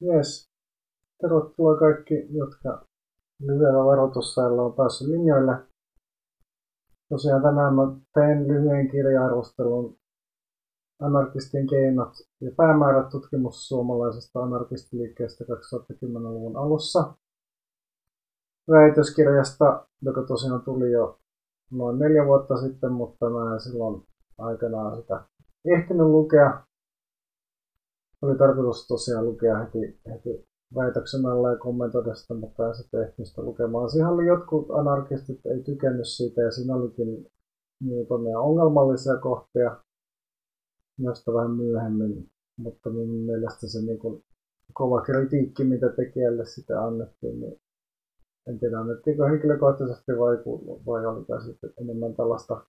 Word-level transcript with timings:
Jes. 0.00 0.50
Tervetuloa 1.20 1.78
kaikki, 1.78 2.14
jotka 2.30 2.86
lyhyellä 3.40 3.84
varoitussäällä 3.84 4.62
on 4.62 4.72
päässyt 4.72 5.08
linjoille. 5.08 5.52
Tosiaan 7.08 7.42
tänään 7.42 7.74
mä 7.74 7.82
teen 8.14 8.48
lyhyen 8.48 8.90
kirja-arvostelun 8.90 9.98
Anarkistien 11.00 11.66
keinot 11.66 12.12
ja 12.40 12.50
päämäärät 12.56 13.08
tutkimus 13.08 13.68
suomalaisesta 13.68 14.42
anarkistiliikkeestä 14.42 15.44
2010-luvun 15.44 16.56
alussa. 16.56 17.14
Väitöskirjasta, 18.70 19.86
joka 20.02 20.22
tosiaan 20.22 20.62
tuli 20.62 20.92
jo 20.92 21.18
noin 21.70 21.98
neljä 21.98 22.26
vuotta 22.26 22.56
sitten, 22.56 22.92
mutta 22.92 23.30
mä 23.30 23.54
en 23.54 23.60
silloin 23.60 24.02
aikanaan 24.38 25.00
sitä 25.00 25.24
ehtinyt 25.64 26.06
lukea. 26.06 26.67
Oli 28.22 28.38
tarkoitus 28.38 28.86
tosiaan 28.86 29.26
lukea 29.26 29.58
heti, 29.58 30.00
heti 30.10 30.48
väitöksen 30.74 31.26
alla 31.26 31.50
ja 31.50 31.56
kommentoida 31.56 32.14
sitä, 32.14 32.34
mutta 32.34 32.68
en 32.68 32.74
sitten 32.74 33.02
ehtinyt 33.02 33.28
sitä 33.28 33.42
lukemaan. 33.42 33.90
Siinä 33.90 34.10
oli 34.10 34.26
jotkut 34.26 34.70
anarkistit 34.70 35.46
ei 35.46 35.62
tykännyt 35.62 36.08
siitä 36.08 36.40
ja 36.42 36.50
siinä 36.50 36.74
olikin 36.74 37.26
muutamia 37.80 38.40
ongelmallisia 38.40 39.16
kohtia, 39.16 39.76
josta 40.98 41.34
vähän 41.34 41.50
myöhemmin, 41.50 42.30
mutta 42.56 42.90
minun 42.90 43.26
mielestä 43.26 43.68
se 43.68 43.82
niin 43.82 43.98
kuin 43.98 44.24
kova 44.72 45.02
kritiikki, 45.02 45.64
mitä 45.64 45.88
tekijälle 45.88 46.44
sitä 46.44 46.84
annettiin, 46.84 47.40
niin 47.40 47.60
en 48.48 48.58
tiedä 48.58 48.78
annettiinko 48.78 49.24
henkilökohtaisesti 49.24 50.12
vai, 50.12 50.36
vai 50.86 51.06
oliko 51.06 51.40
sitten 51.40 51.70
enemmän 51.80 52.14
tällaista, 52.14 52.66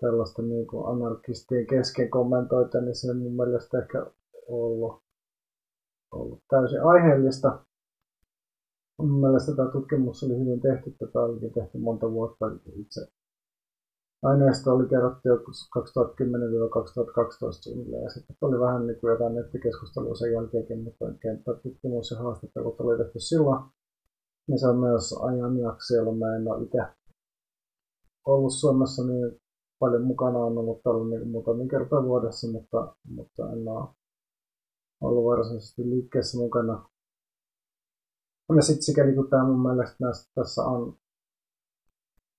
tällaista 0.00 0.42
niin 0.42 0.66
kuin 0.66 0.86
anarkistien 0.86 1.66
kesken 1.66 2.10
kommentoita, 2.10 2.80
niin 2.80 2.94
se 2.94 3.14
mun 3.14 3.36
mielestä 3.36 3.78
ehkä 3.78 4.06
ollut, 4.48 5.02
ollut 6.12 6.42
täysin 6.50 6.82
aiheellista. 6.82 7.64
Mun 8.98 9.20
mielestä 9.20 9.56
tämä 9.56 9.70
tutkimus 9.70 10.22
oli 10.22 10.38
hyvin 10.38 10.60
tehty, 10.60 10.94
tätä 10.98 11.20
olikin 11.20 11.52
tehty 11.52 11.78
monta 11.78 12.12
vuotta 12.12 12.46
itse 12.76 13.06
aineisto 14.24 14.74
oli 14.74 14.88
kerrottu 14.88 15.28
jo 15.28 15.36
2010-2012 15.36 15.40
suunnilleen 17.60 18.02
ja 18.02 18.10
sitten 18.10 18.36
oli 18.40 18.60
vähän 18.60 18.86
niin 18.86 19.00
kuin 19.00 19.10
jotain 19.10 19.34
nettikeskustelua 19.34 20.14
sen 20.14 20.32
jälkeenkin, 20.32 20.84
mutta 20.84 21.04
kenttätutkimus 21.20 22.10
ja 22.10 22.18
haastattelut 22.18 22.80
oli 22.80 22.98
tehty 22.98 23.20
silloin. 23.20 23.64
Ja 24.48 24.58
se 24.58 24.66
on 24.66 24.78
myös 24.78 25.12
ajanjakso, 25.12 25.94
jolloin 25.94 26.18
mä 26.18 26.36
en 26.36 26.48
ole 26.48 26.64
itse 26.64 26.78
ollut 28.26 28.54
Suomessa 28.54 29.06
niin 29.06 29.40
paljon 29.84 30.04
mukana, 30.04 30.38
on 30.38 30.58
ollut 30.58 30.82
täällä 30.82 31.04
niin 31.04 31.28
muutamia 31.28 31.68
kertaa 31.68 32.04
vuodessa, 32.04 32.48
mutta, 32.52 32.96
mutta 33.08 33.52
en 33.52 33.68
ole 33.68 33.88
ollut 35.00 35.24
varsinaisesti 35.24 35.90
liikkeessä 35.90 36.38
mukana. 36.38 36.88
Ja 38.56 38.62
sitten 38.62 38.82
sikäli 38.82 39.14
kun 39.14 39.30
tämä 39.30 39.44
mun 39.44 39.62
mielestä 39.62 39.96
tässä 40.34 40.62
on 40.62 40.96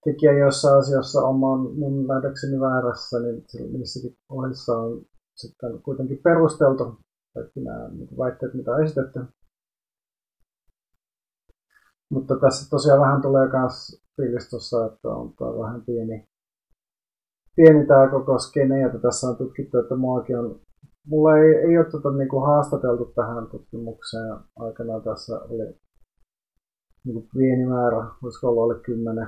tekijä 0.05 0.31
jossain 0.33 0.79
asiassa 0.79 1.21
oman 1.21 1.59
mun 1.59 2.07
nähdäkseni 2.07 2.59
väärässä, 2.59 3.19
niin 3.19 3.45
niissäkin 3.73 4.17
ohissa 4.29 4.77
on 4.77 5.05
sitten 5.35 5.81
kuitenkin 5.81 6.19
perusteltu 6.23 6.97
kaikki 7.33 7.59
nämä 7.59 7.89
niin 7.89 8.17
väitteet, 8.17 8.53
mitä 8.53 8.71
on 8.71 8.83
esitetty. 8.83 9.19
Mutta 12.09 12.35
tässä 12.39 12.69
tosiaan 12.69 13.01
vähän 13.01 13.21
tulee 13.21 13.49
myös 13.49 14.01
fiilis 14.15 14.49
tuossa, 14.49 14.85
että 14.85 15.09
on 15.09 15.33
tämä 15.35 15.59
vähän 15.59 15.81
pieni, 15.85 16.27
pieni 17.55 17.87
tämä 17.87 18.07
koko 18.07 18.39
skene, 18.39 18.79
ja 18.79 18.89
tässä 18.89 19.27
on 19.27 19.35
tutkittu, 19.35 19.77
että 19.77 19.95
muakin 19.95 20.39
on, 20.39 20.59
mulla 21.07 21.37
ei, 21.37 21.55
ei 21.55 21.77
ole 21.77 21.85
tota, 21.91 22.11
niin 22.11 22.29
kuin 22.29 22.45
haastateltu 22.45 23.05
tähän 23.05 23.47
tutkimukseen 23.47 24.35
aikana. 24.59 24.99
Tässä 24.99 25.39
oli 25.39 25.75
niin 27.05 27.13
kuin 27.13 27.29
pieni 27.33 27.65
määrä, 27.65 28.05
voisiko 28.23 28.47
olla 28.47 28.63
alle 28.63 28.79
kymmenen 28.79 29.27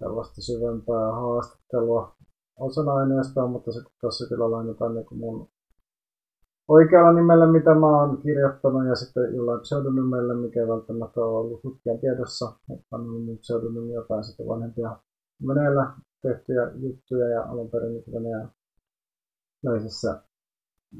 tällaista 0.00 0.42
syvempää 0.42 1.12
haastattelua. 1.12 2.16
Osana 2.60 2.94
aineistoa, 2.94 3.46
mutta 3.46 3.72
se 3.72 3.80
tässä 4.02 4.28
kyllä 4.28 4.50
lainataan 4.50 4.94
niin 4.94 5.06
kuin 5.06 5.18
mun 5.18 5.48
oikealla 6.68 7.12
nimellä, 7.12 7.46
mitä 7.46 7.74
mä 7.74 7.86
oon 7.86 8.18
kirjoittanut, 8.22 8.86
ja 8.86 8.94
sitten 8.94 9.34
jollain 9.34 9.60
pseudonymellä, 9.60 10.34
mikä 10.34 10.60
ei 10.60 10.68
välttämättä 10.68 11.20
ole 11.20 11.38
ollut 11.38 11.62
tutkijan 11.62 11.98
tiedossa, 11.98 12.52
että 12.74 12.96
on 12.96 13.08
mun 13.08 13.38
pseudonymi 13.38 13.92
jotain 13.92 14.24
sitten 14.24 14.48
vanhempia 14.48 14.96
Venäjällä 15.48 15.92
tehtyjä 16.22 16.70
juttuja, 16.74 17.28
ja 17.28 17.42
alun 17.42 17.70
perin 17.70 17.92
niin 17.92 18.12
Venäjän 18.12 18.52
yleisessä 19.64 20.22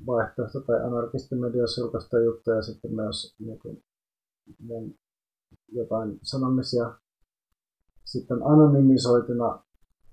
vaihtoehto- 0.06 0.60
tai 0.60 0.84
anarkistimediossa 0.84 1.80
julkaista 1.80 2.18
juttuja, 2.18 2.56
ja 2.56 2.62
sitten 2.62 2.94
myös 2.94 3.34
niin 3.38 3.58
kuin, 3.58 3.84
mun 4.58 4.94
jotain 5.68 6.18
sanomisia 6.22 6.98
sitten 8.04 8.42
anonymisoituna 8.42 9.62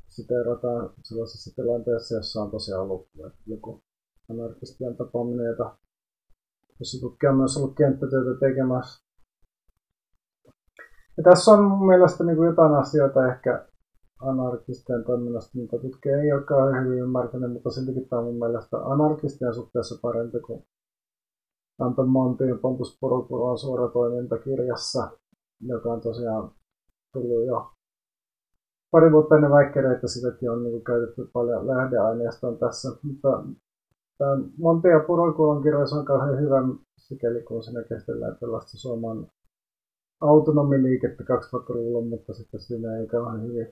siteerataan 0.10 0.90
sellaisessa 1.04 1.56
tilanteessa, 1.56 2.16
jossa 2.16 2.42
on 2.42 2.52
tosiaan 2.52 2.82
ollut 2.82 3.08
joku 3.46 3.84
anarkistien 4.30 4.98
tapaaminen, 4.98 5.46
jota 5.46 5.78
jossa 6.80 7.02
tutkija 7.02 7.32
on 7.32 7.38
myös 7.38 7.58
ollut 7.58 7.76
kenttätyötä 7.76 8.40
tekemässä. 8.40 9.06
Ja 11.18 11.24
tässä 11.24 11.52
on 11.52 11.64
mun 11.64 11.88
mielestä 11.88 12.24
niin 12.24 12.38
kuin 12.38 12.48
jotain 12.48 12.74
asioita 12.74 13.34
ehkä 13.34 13.68
anarkistien 14.22 15.04
toiminnasta, 15.04 15.58
mitä 15.58 15.78
tutkija 15.78 16.22
ei 16.22 16.32
olekaan 16.32 16.86
hyvin 16.86 17.00
ymmärtänyt, 17.00 17.54
mutta 17.54 17.70
siltikin 17.70 18.10
tämä 18.10 18.20
on 18.20 18.26
mun 18.26 18.40
mielestä 18.40 18.78
anarkistien 18.78 19.54
suhteessa 19.54 20.00
parempi 20.02 20.40
kuin 20.40 20.64
Anton 21.80 22.10
Montin 22.10 22.60
Pontus 22.60 23.00
suora 23.62 23.88
toimintakirjassa, 23.88 25.12
joka 25.62 25.94
on 25.94 26.02
tosiaan 26.02 26.52
tullut 27.14 27.46
jo 27.46 27.72
pari 28.92 29.12
vuotta 29.12 29.36
ennen 29.36 29.52
väikkäreitä 29.52 30.08
sitäkin 30.08 30.52
on 30.52 30.64
niin 30.64 30.84
käytetty 30.84 31.30
paljon 31.34 31.68
lähdeaineistoa 31.68 32.56
tässä, 32.56 32.90
mutta 33.04 33.44
tämä 34.18 34.38
Monte 34.58 34.90
ja 34.90 35.00
Purokulon 35.08 35.64
kirjoitus 35.64 35.94
on 35.94 36.06
kauhean 36.06 36.40
hyvä 36.40 36.62
sikäli 36.98 37.44
kun 37.44 37.64
siinä 37.64 37.84
käsitellään 37.84 38.38
tällaista 38.40 38.78
Suomen 38.78 39.28
autonomiliikettä 40.22 41.24
2000-luvulla, 41.24 42.06
mutta 42.10 42.34
sitten 42.34 42.60
siinä 42.60 42.98
ei 42.98 43.08
kauhean 43.08 43.44
hyvin 43.44 43.68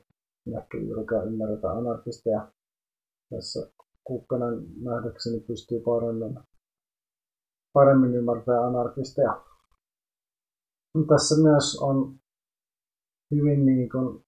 ehkä 0.48 0.78
juurikaan 0.78 1.28
ymmärretä 1.28 1.72
anarkisteja. 1.72 2.52
Tässä 3.30 3.72
Kukkanen 4.04 4.66
nähdäkseni 4.82 5.40
pystyy 5.40 5.80
paremmin, 5.80 6.40
paremmin 7.74 8.16
ymmärtämään 8.16 8.66
anarkisteja. 8.66 9.44
Tässä 11.08 11.36
myös 11.42 11.80
on 11.82 12.16
hyvin 13.32 13.66
niin 13.66 13.90
kuin 13.90 14.26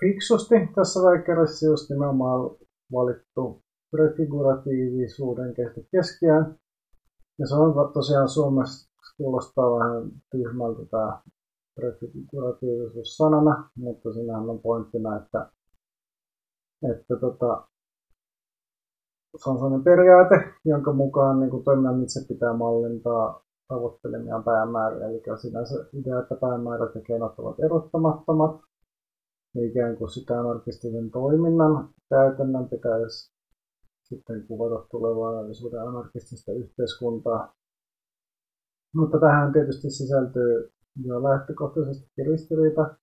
fiksusti 0.00 0.54
tässä 0.74 1.00
väikkärissä 1.00 1.66
just 1.66 1.90
nimenomaan 1.90 2.50
valittu 2.92 3.62
prefiguratiivisuuden 3.90 5.54
keskiään. 5.92 6.58
Ja 7.38 7.46
se 7.46 7.54
on 7.54 7.92
tosiaan 7.92 8.28
Suomessa 8.28 8.90
kuulostaa 9.16 9.78
vähän 9.78 10.10
tyhmältä 10.30 10.86
tämä 10.90 11.22
prefiguratiivisuus 11.78 13.16
sanana, 13.16 13.70
mutta 13.76 14.12
siinähän 14.12 14.50
on 14.50 14.58
pointtina, 14.58 15.16
että, 15.16 15.50
että 16.92 17.16
tota, 17.20 17.68
se 19.36 19.50
on 19.50 19.56
sellainen 19.56 19.84
periaate, 19.84 20.34
jonka 20.64 20.92
mukaan 20.92 21.40
niin 21.40 21.64
toiminnan 21.64 22.02
itse 22.02 22.20
pitää 22.28 22.52
mallintaa 22.52 23.44
tavoittelemiaan 23.68 24.44
päämääriä. 24.44 25.08
Eli 25.08 25.22
sinänsä 25.40 25.74
idea, 25.92 26.20
että 26.20 26.34
päämäärät 26.34 26.94
ja 26.94 27.00
keinot 27.00 27.38
ovat 27.38 27.60
erottamattomat, 27.60 28.60
ikään 29.70 29.96
kuin 29.96 30.10
sitä 30.10 30.40
anarkistisen 30.40 31.10
toiminnan 31.10 31.88
käytännön 32.10 32.68
pitäisi 32.68 33.32
sitten 34.04 34.46
kuvata 34.46 34.86
tulevaisuuden 34.90 35.88
anarkistista 35.88 36.52
yhteiskuntaa. 36.52 37.54
Mutta 38.94 39.20
tähän 39.20 39.52
tietysti 39.52 39.90
sisältyy 39.90 40.72
jo 41.04 41.22
lähtökohtaisesti 41.22 42.24
ristiriita 42.24 42.96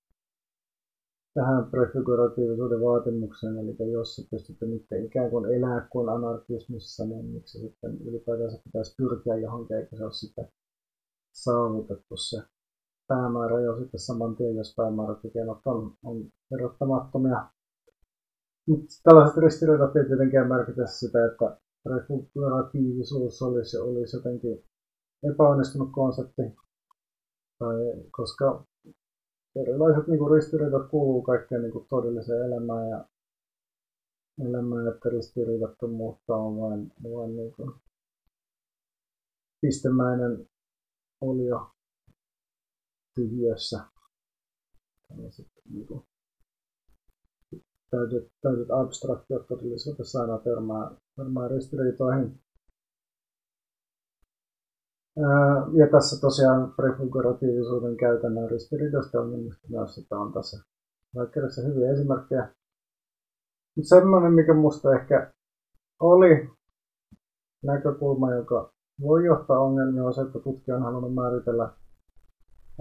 tähän 1.34 1.72
prefiguratiivisuuden 1.72 2.82
vaatimukseen, 2.82 3.58
eli 3.58 3.92
jos 3.92 4.16
se 4.16 4.28
pystytte 4.32 4.66
nyt 4.66 4.86
ikään 5.06 5.30
kuin 5.30 5.54
elää 5.54 5.88
kuin 5.92 6.10
anarkismissa, 6.10 7.06
niin 7.06 7.26
miksi 7.26 7.60
sitten 7.60 7.98
ylipäätänsä 8.02 8.62
pitäisi 8.64 8.96
pyrkiä 8.98 9.36
johonkin, 9.36 9.78
eikä 9.78 9.96
se 9.96 10.04
ole 10.04 10.14
sitten 10.14 10.48
saavutettu 11.34 12.18
se 12.18 12.42
päämäärä 13.08 13.62
jo 13.62 13.80
sitten 13.80 14.00
saman 14.00 14.36
tien, 14.36 14.56
jos 14.56 14.74
päämäärätekijät 14.78 15.48
on, 15.66 15.94
on 16.04 16.30
erottamattomia. 16.54 17.50
Mutta 18.68 18.86
tällaiset 19.04 19.38
ristiriidat 19.38 19.96
ei 19.96 20.06
tietenkään 20.06 20.48
merkitä 20.48 20.86
sitä, 20.86 21.26
että 21.26 21.58
refuguratiivisuus 21.86 23.42
olisi, 23.42 23.78
olisi 23.78 24.18
jotenkin 24.18 24.64
epäonnistunut 25.32 25.90
konsepti, 25.92 26.42
tai 27.60 27.76
koska 28.12 28.66
erilaiset 29.56 30.08
niin 30.08 30.20
kuin 30.20 30.36
ristiriidat 30.36 30.90
kuuluu 30.90 31.22
kaikkeen 31.22 31.62
niin 31.62 31.72
kuin 31.72 31.88
todelliseen 31.90 32.46
elämään 32.46 32.90
ja 32.90 33.06
elämään, 34.48 34.88
että 34.88 35.10
ristiriidattomuutta 35.10 36.36
on 36.36 36.58
vain, 36.58 36.92
vain 37.04 37.36
niin 37.36 37.52
kuin 37.52 37.74
pistemäinen 39.62 40.50
olio 41.22 41.72
tyhjössä. 43.16 43.80
Niin 45.16 45.34
täydet, 47.92 48.32
täydet 48.42 48.72
abstraktiot 48.72 49.48
todellisuudessa 49.48 50.22
aina 50.22 50.38
törmää, 50.38 50.92
törmää 51.16 51.48
ristiriitoihin. 51.48 52.45
Ja 55.74 55.88
tässä 55.92 56.22
tosiaan 56.22 56.74
prefiguratiivisuuden 56.76 57.98
käytännön 57.98 58.52
ristiriitoista 58.52 59.22
on 59.22 59.50
on 60.12 60.34
tässä 60.34 60.64
vaikkeudessa 61.16 61.62
hyviä 61.62 61.92
esimerkkejä. 61.92 62.56
Mutta 63.76 63.90
semmoinen, 63.90 64.34
mikä 64.34 64.54
musta 64.54 64.96
ehkä 64.96 65.34
oli 66.00 66.50
näkökulma, 67.64 68.34
joka 68.34 68.74
voi 69.02 69.26
johtaa 69.26 69.60
ongelmia, 69.60 70.04
on 70.04 70.14
se, 70.14 70.22
että 70.22 70.40
tutkija 70.40 70.78
on 70.78 70.84
halunnut 70.84 71.14
määritellä 71.14 71.74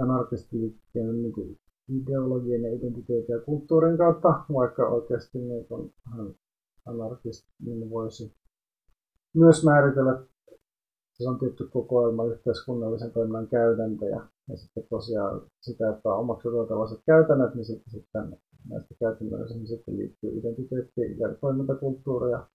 anarkistiliikkeen 0.02 1.22
niin 1.22 1.58
ideologian 1.88 2.62
ja 2.62 2.72
identiteetin 2.72 3.32
ja 3.32 3.40
kulttuurin 3.40 3.98
kautta, 3.98 4.28
vaikka 4.54 4.88
oikeasti 4.88 5.38
niin 5.38 5.66
anarkistin 6.86 7.90
voisi 7.90 8.34
myös 9.34 9.64
määritellä 9.64 10.22
se 11.14 11.28
on 11.28 11.38
tietty 11.38 11.68
kokoelma 11.68 12.24
yhteiskunnallisen 12.24 13.12
toiminnan 13.12 13.48
käytäntöjä. 13.48 14.20
Ja 14.48 14.56
sitten 14.56 14.84
tosiaan 14.90 15.42
sitä, 15.60 15.90
että 15.90 16.08
on 16.08 16.18
omaksutaan 16.18 16.68
tällaiset 16.68 17.00
käytännöt, 17.06 17.54
niin 17.54 17.64
sitten, 17.64 17.92
sitten 17.92 18.36
näistä 18.70 18.94
käytännöistä 19.00 19.54
niin 19.54 19.66
sitten 19.66 19.96
liittyy 19.96 20.38
identiteetti 20.38 21.00
ja 21.18 21.34
toimintakulttuuri 21.40 22.30
ja 22.30 22.46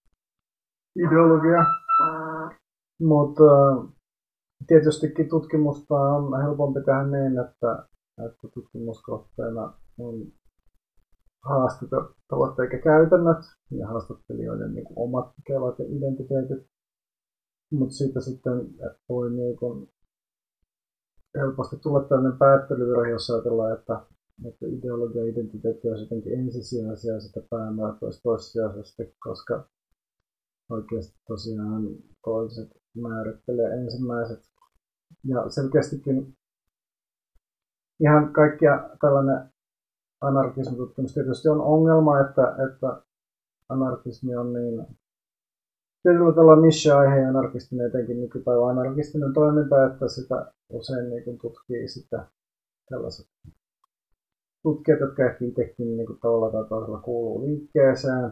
ideologia. 0.95 1.65
Mutta 3.01 3.43
tietystikin 4.67 5.29
tutkimusta 5.29 5.95
on 5.95 6.41
helpompi 6.41 6.79
tehdä 6.79 7.07
niin, 7.07 7.39
että, 7.39 7.87
että 8.25 8.47
tutkimuskohteena 8.53 9.73
on 9.99 10.27
haastettavat 11.45 12.59
eikä 12.59 12.77
käytännöt 12.77 13.37
ja 13.71 13.87
haastattelijoiden 13.87 14.73
niin 14.73 14.87
omat 14.95 15.33
ja 15.49 15.85
identiteetit. 15.87 16.78
Mutta 17.71 17.95
siitä 17.95 18.21
sitten 18.21 18.53
voi 19.09 19.31
niin 19.31 19.57
kun 19.57 19.89
helposti 21.37 21.77
tulla 21.77 22.03
tällainen 22.03 22.39
päättelyvirhe, 22.39 23.09
jos 23.09 23.29
ajatellaan, 23.29 23.79
että, 23.79 24.01
että 24.45 24.65
ideologia 24.65 25.23
ja 25.23 25.31
identiteetti 25.31 25.89
on 25.89 25.99
jotenkin 25.99 26.39
ensisijaisia 26.39 27.13
ja 27.13 27.19
sitä 27.19 27.41
päämäärät 27.49 28.03
olisi 28.03 28.21
toissijaisesti, 28.23 29.15
koska 29.19 29.69
oikeasti 30.69 31.19
tosiaan 31.27 31.95
toiset 32.23 32.69
määrittelee 32.93 33.69
ensimmäiset. 33.73 34.39
Ja 35.23 35.49
selkeästikin 35.49 36.37
ihan 37.99 38.33
kaikkia 38.33 38.89
tällainen 39.01 39.53
anarkismitutkimus 40.21 41.13
tietysti 41.13 41.49
on 41.49 41.61
ongelma, 41.61 42.19
että, 42.19 42.55
että 42.65 43.01
anarkismi 43.69 44.35
on 44.35 44.53
niin 44.53 44.87
tavalla 46.17 46.61
niche-aihe 46.61 47.25
anarkistinen 47.25 47.87
etenkin 47.87 48.21
nykypäivän 48.21 48.69
anarkistinen 48.69 49.33
toiminta, 49.33 49.85
että 49.85 50.07
sitä 50.07 50.51
usein 50.69 51.09
niin 51.09 51.23
kuin 51.23 51.37
tutkii 51.37 51.87
sitä 51.87 52.27
tällaiset 52.89 53.27
tutkijat, 54.63 54.99
jotka 54.99 55.25
ehkä 55.25 55.45
itsekin 55.45 55.97
niin 55.97 56.07
kuin 56.07 56.19
tavalla 56.19 56.51
tai 56.51 56.69
toisella 56.69 56.99
kuuluu 56.99 57.41
liikkeeseen, 57.41 58.31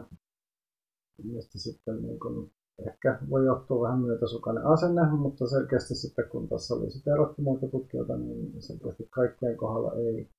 mistä 1.24 1.58
sitten 1.58 2.02
niin 2.02 2.20
kuin, 2.20 2.50
ehkä 2.86 3.18
voi 3.30 3.44
johtua 3.44 3.82
vähän 3.82 4.00
myötäsukainen 4.00 4.66
asenne, 4.66 5.10
mutta 5.10 5.46
selkeästi 5.46 5.94
sitten 5.94 6.28
kun 6.28 6.48
tässä 6.48 6.74
oli 6.74 6.90
sitten 6.90 7.12
erottu 7.12 7.42
muita 7.42 7.68
tutkijoita, 7.68 8.16
niin 8.16 8.62
selkeästi 8.62 9.08
kaikkien 9.10 9.56
kohdalla 9.56 9.92
ei 9.94 10.30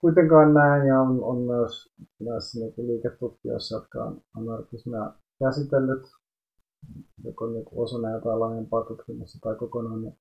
kuitenkaan 0.00 0.54
näin, 0.54 0.86
ja 0.86 1.00
on, 1.00 1.24
on 1.24 1.38
myös 1.38 1.92
näissä 2.20 2.60
niin 2.60 2.86
liiketutkijoissa, 2.86 3.76
jotka 3.76 4.04
on 4.04 4.20
anarkismia 4.36 5.12
käsitellyt, 5.38 6.02
joko 7.24 7.46
niin 7.46 7.64
osana 7.72 8.10
jotain 8.10 8.40
laajempaa 8.40 8.84
tutkimusta 8.84 9.38
tai 9.42 9.54
kokonaan, 9.56 10.02
niin 10.02 10.18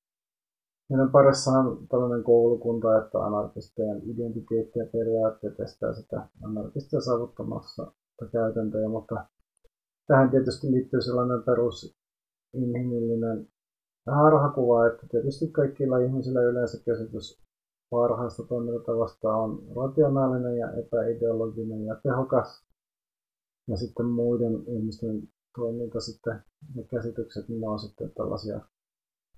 meidän 0.90 1.12
parissa 1.12 1.52
on 1.52 1.88
tällainen 1.88 2.24
koulukunta, 2.24 2.98
että 2.98 3.19
anarkistien 3.19 4.02
identiteetti 4.04 4.80
ja 4.80 4.86
periaatteet 4.86 5.60
estää 5.60 5.94
sitä 5.94 6.28
anarkistia 6.44 7.02
saavuttamassa 7.02 7.92
käytäntöjä, 8.31 8.90
mutta 8.90 9.25
tähän 10.08 10.30
tietysti 10.30 10.72
liittyy 10.72 11.02
sellainen 11.02 11.44
perus 11.44 11.96
inhimillinen 12.54 13.48
harhakuva, 14.08 14.88
että 14.88 15.08
tietysti 15.12 15.48
kaikilla 15.48 15.98
ihmisillä 15.98 16.42
yleensä 16.42 16.84
käsitys 16.86 17.42
parhaasta 17.90 18.44
toimintatavasta 18.44 19.34
on 19.34 19.63
rationaalinen 19.75 20.58
ja 20.58 20.72
epäideologinen 20.72 21.86
ja 21.86 21.96
tehokas. 22.04 22.66
Ja 23.68 23.78
sitten 23.78 24.06
muiden 24.06 24.63
ihmisten 24.68 25.28
toiminta 25.56 26.00
sitten, 26.00 26.44
ne 26.75 26.83
käsitykset, 26.83 27.50
niin 27.50 27.62
ne 27.62 27.68
on 27.68 27.80
sitten 27.80 28.12
tällaisia 28.12 28.59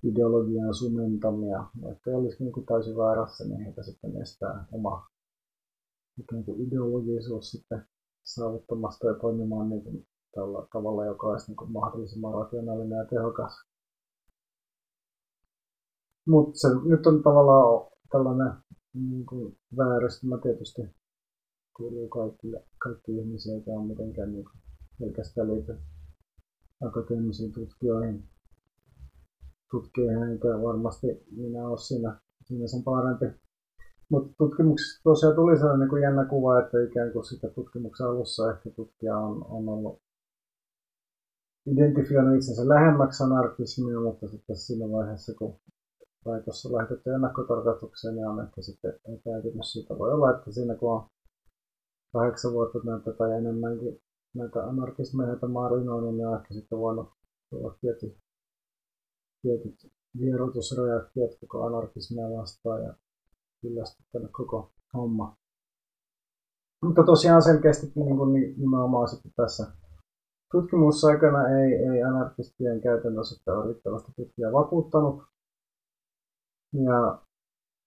ideologian 0.02 0.74
sumentamia, 0.74 1.66
ei 2.06 2.14
olisi 2.14 2.44
niin 2.44 2.66
täysin 2.66 2.96
väärässä, 2.96 3.44
niin 3.44 3.60
heitä 3.60 3.82
sitten 3.82 4.22
estää 4.22 4.66
oma 4.72 5.08
ikään 6.18 6.44
kuin 6.44 6.60
ideologisuus 6.60 7.50
sitten 7.50 7.86
saavuttamasta 8.24 9.06
ja 9.06 9.14
toimimaan 9.14 9.68
niin 9.68 9.82
kuin 9.82 10.06
tällä 10.34 10.66
tavalla, 10.72 11.04
joka 11.04 11.26
olisi 11.26 11.46
niin 11.46 11.56
kuin 11.56 11.72
mahdollisimman 11.72 12.34
rationaalinen 12.34 12.98
ja 12.98 13.04
tehokas. 13.04 13.52
Mutta 16.26 16.58
se 16.58 16.68
nyt 16.84 17.06
on 17.06 17.22
tavallaan 17.22 17.90
tällainen 18.10 18.52
niin 18.94 19.26
kuin 19.26 19.58
vääristymä 19.76 20.38
tietysti 20.42 20.82
kuuluu 21.76 22.08
kaikille, 22.08 22.64
kaikki 22.78 23.16
ihmisiä, 23.16 23.54
eikä 23.54 23.70
ole 23.70 23.86
mitenkään 23.86 24.32
niin 24.32 24.44
kuin 24.44 24.60
pelkästään 25.00 25.48
liity 25.48 25.78
akateemisiin 26.86 27.52
tutkijoihin. 27.52 28.24
Tutkijoihin, 29.70 30.22
eikä 30.22 30.48
varmasti 30.48 31.06
minä 31.30 31.68
ole 31.68 31.78
siinä, 31.78 32.20
siinä 32.44 32.66
sen 32.66 32.82
parempi. 32.82 33.26
Mutta 34.08 34.34
tutkimuksesta 34.38 35.00
tosiaan 35.04 35.34
tuli 35.34 35.56
sellainen 35.56 35.88
niin 35.88 36.02
jännä 36.02 36.24
kuva, 36.24 36.58
että 36.58 36.82
ikään 36.82 37.12
kuin 37.12 37.24
sitä 37.24 37.48
tutkimuksen 37.48 38.06
alussa 38.06 38.50
ehkä 38.50 38.70
tutkija 38.70 39.18
on, 39.18 39.46
on 39.46 39.68
ollut 39.68 40.02
identifioinut 41.66 42.36
itsensä 42.36 42.68
lähemmäksi 42.68 43.24
anarkismia, 43.24 44.00
mutta 44.00 44.28
sitten 44.28 44.56
siinä 44.56 44.92
vaiheessa, 44.92 45.34
kun 45.38 45.60
laitossa 46.24 46.72
lähetetty 46.72 47.10
ennakkotarkastukseen, 47.10 48.14
niin 48.14 48.26
on 48.26 48.44
ehkä 48.44 48.62
sitten 48.62 48.92
siitä. 49.62 49.98
Voi 49.98 50.12
olla, 50.12 50.36
että 50.36 50.52
siinä 50.52 50.74
kun 50.74 50.92
on 50.92 51.06
kahdeksan 52.12 52.52
vuotta 52.52 52.78
tai 53.18 53.32
enemmänkin 53.32 54.00
näitä 54.34 54.64
anarkismeja, 54.64 55.28
joita 55.28 55.48
marinoinut, 55.48 56.14
niin 56.14 56.26
on 56.26 56.36
ehkä 56.40 56.54
sitten 56.54 56.78
voinut 56.78 57.12
tulla 57.50 57.74
tietyt, 57.80 58.16
tietyt 59.42 59.92
vierotusreaktiot 60.20 61.30
koko 61.40 61.64
anarkismia 61.66 62.30
vastaan 62.30 62.82
ja 62.82 62.94
kyllästyttänyt 63.60 64.30
koko 64.32 64.72
homma. 64.94 65.36
Mutta 66.84 67.02
tosiaan 67.04 67.42
selkeästi 67.42 67.92
niin 67.94 68.16
kuin 68.16 68.32
nimenomaan 68.32 69.08
sitten 69.08 69.32
tässä 69.36 69.66
tutkimusaikana 70.52 71.48
ei, 71.48 71.74
ei 71.74 72.02
anarkistien 72.02 72.80
käytännössä 72.80 73.52
ole 73.52 73.66
riittävästi 73.66 74.12
tutkija 74.16 74.52
vakuuttanut. 74.52 75.22
Ja, 76.72 77.18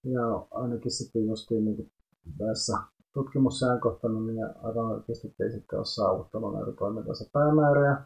ja 0.04 0.48
ainakin 0.52 0.92
sitten 0.92 1.26
justiin 1.28 1.66
niin 1.66 1.92
tässä 2.38 2.78
tutkimusajankohtana 3.18 4.20
niin 4.20 4.46
anarkistit 4.64 5.42
ei 5.42 5.52
sitten 5.52 5.80
ole 5.80 5.86
saavuttanut 5.86 6.54
näitä 6.54 6.72
toimintansa 6.72 7.30
päämääriä. 7.34 8.06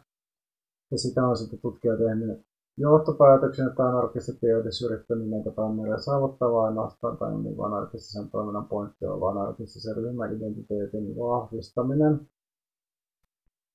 Ja 0.90 0.98
sitä 0.98 1.26
on 1.26 1.36
sitten 1.36 1.58
tutkija 1.58 1.96
tehnyt 1.96 2.46
johtopäätöksen, 2.76 3.68
että 3.68 3.82
anarkistit 3.82 4.44
ei 4.44 4.54
olisi 4.54 4.86
yrittänyt 4.86 5.30
näitä 5.30 5.50
päämääriä 5.50 5.98
saavuttaa, 5.98 6.52
vaan 6.52 6.68
ainoastaan 6.68 7.16
tai 7.16 7.38
niin 7.38 7.64
anarkistisen 7.64 8.30
toiminnan 8.30 8.68
pointti 8.68 9.06
on 9.06 9.30
anarkistisen 9.30 9.96
ryhmäidentiteetin 9.96 11.16
vahvistaminen. 11.16 12.28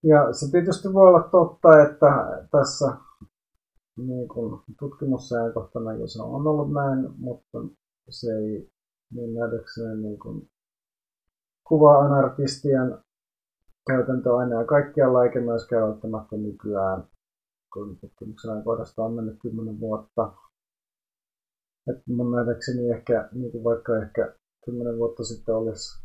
Ja 0.04 0.34
se 0.34 0.52
tietysti 0.52 0.94
voi 0.94 1.08
olla 1.08 1.30
totta, 1.32 1.82
että 1.82 2.10
tässä 2.52 2.98
niin 3.98 4.28
kuin 4.28 4.62
tutkimusajankohtana 4.80 5.94
jo 5.94 6.08
se 6.08 6.22
on 6.22 6.48
ollut 6.48 6.74
näin, 6.74 7.10
mutta 7.18 7.58
se 8.10 8.28
ei 8.38 8.70
niin 9.14 9.34
nähdäkseni 9.34 10.02
niin 10.02 10.20
kuin 11.68 11.80
kuvaa 11.80 12.00
anarkistien 12.00 12.98
käytäntöaineja 13.88 14.66
kaikkialla, 14.66 15.24
eikä 15.24 15.42
myöskään 15.42 15.84
välttämättä 15.84 16.38
nykyään, 16.38 17.04
kun 17.74 17.98
tutkimuksen 18.02 18.52
ajankohdasta 18.52 19.04
on 19.04 19.14
mennyt 19.14 19.38
10 19.42 19.80
vuotta. 19.80 20.34
Et 21.90 22.08
mun 22.08 22.32
nähdäkseni 22.32 22.90
ehkä, 22.90 23.30
niin 23.32 23.52
kuin 23.52 23.64
vaikka 23.64 23.98
ehkä 23.98 24.36
10 24.66 24.98
vuotta 24.98 25.24
sitten 25.24 25.56
olisi 25.56 26.04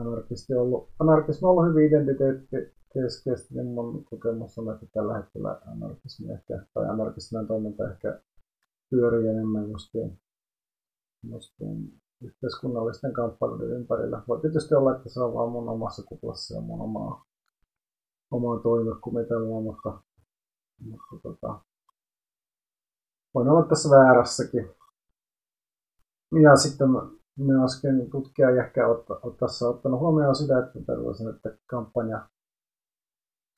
anarkisti 0.00 0.54
ollut, 0.54 0.88
anarkismi 0.98 1.46
on 1.46 1.50
ollut 1.50 1.68
hyvin 1.68 1.88
identiteetti 1.88 2.56
keskeisesti, 2.94 3.54
niin 3.54 3.66
mun 3.66 4.04
kokemus 4.04 4.58
on, 4.58 4.74
että 4.74 4.86
tällä 4.92 5.16
hetkellä 5.16 5.60
anarkismi 5.66 6.32
ehkä, 6.32 6.66
tai 6.74 6.88
anarkistinen 6.88 7.46
toiminta 7.46 7.90
ehkä 7.90 8.20
pyörii 8.90 9.28
enemmän 9.28 9.70
justiin, 9.70 10.20
justiin 11.22 12.01
yhteiskunnallisten 12.24 13.12
kamppailuiden 13.12 13.70
ympärillä. 13.70 14.22
Voi 14.28 14.40
tietysti 14.40 14.74
olla, 14.74 14.96
että 14.96 15.08
se 15.08 15.20
on 15.20 15.34
vaan 15.34 15.52
mun 15.52 15.68
omassa 15.68 16.02
kuplassa 16.02 16.54
ja 16.54 16.60
mun 16.60 16.80
omaa, 16.80 17.24
omaa 18.30 18.58
toimekumitelmaa, 18.58 19.60
mutta, 19.60 20.02
mutta 20.90 21.16
tota, 21.22 21.60
voin 23.34 23.48
olla 23.48 23.66
tässä 23.68 23.90
väärässäkin. 23.90 24.70
Ja 26.42 26.56
sitten 26.56 26.88
myöskin 27.38 28.10
tutkija 28.10 28.64
ehkä 28.64 28.88
ole 28.88 29.34
tässä 29.40 29.68
ottanut 29.68 30.00
huomioon 30.00 30.34
sitä, 30.34 30.58
että 30.58 30.78
tällaisen, 30.86 31.28
että 31.28 31.56
kampanja, 31.66 32.28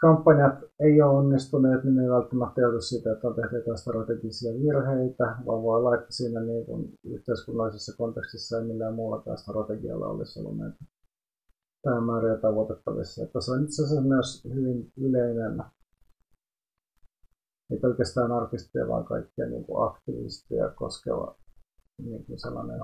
kampanjat 0.04 0.58
ei 0.80 1.02
ole 1.02 1.18
onnistuneet, 1.18 1.84
niin 1.84 1.98
ei 1.98 2.10
välttämättä 2.10 2.60
joudu 2.60 2.80
siitä, 2.80 3.12
että 3.12 3.28
on 3.28 3.34
tehty 3.34 3.56
jotain 3.56 3.78
strategisia 3.78 4.52
virheitä, 4.52 5.24
vaan 5.46 5.62
voi 5.62 5.76
olla, 5.78 5.94
että 5.94 6.12
siinä 6.18 6.40
niin 6.40 6.66
kuin 6.66 6.98
yhteiskunnallisessa 7.04 7.96
kontekstissa 7.96 8.58
ei 8.58 8.64
millään 8.64 8.94
muulla 8.94 9.36
strategialla 9.36 10.06
olisi 10.06 10.40
ollut 10.40 10.58
näitä 10.58 10.76
päämääriä 11.84 12.36
tavoitettavissa. 12.36 13.24
Että 13.24 13.40
se 13.40 13.50
on 13.50 13.64
itse 13.64 13.82
asiassa 13.82 14.08
myös 14.14 14.44
hyvin 14.54 14.92
yleinen, 14.96 15.62
ei 17.70 17.78
pelkästään 17.78 18.32
arkisteja, 18.32 18.88
vaan 18.88 19.04
kaikkia 19.04 19.46
niin 19.46 19.64
kuin 19.64 19.88
aktivisteja 19.88 20.70
koskeva 20.70 21.36
niin 22.02 22.26
kuin 22.26 22.38
sellainen 22.38 22.80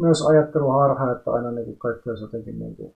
myös 0.00 0.26
ajatteluharha, 0.26 1.12
että 1.12 1.30
aina 1.30 1.50
niin 1.50 1.64
kuin 1.64 1.78
kaikki 1.78 2.10
olisi 2.10 2.24
jotenkin 2.24 2.58
niin 2.58 2.76
kuin, 2.76 2.94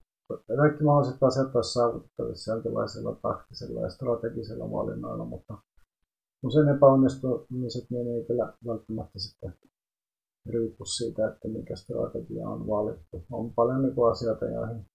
kaikki 0.56 0.85
mahdolliset 0.85 1.23
asiat 1.23 1.56
olisi 1.56 1.73
saavutettavissa 1.73 2.52
jonkinlaisella 2.52 3.14
taktisella 3.23 3.80
ja 3.80 3.90
strategisella 3.90 4.71
valinnoilla, 4.71 5.25
mutta 5.25 5.59
usein 6.42 6.68
epäonnistumiset 6.68 7.90
niin 7.90 8.09
ei 8.09 8.25
kyllä 8.25 8.52
välttämättä 8.66 9.18
sitten 9.18 9.54
riippu 10.47 10.85
siitä, 10.85 11.28
että 11.28 11.49
mikä 11.49 11.76
strategia 11.76 12.49
on 12.49 12.66
valittu. 12.66 13.25
On 13.33 13.54
paljon 13.54 13.83
niin 13.83 14.11
asioita, 14.11 14.45
joihin 14.45 14.87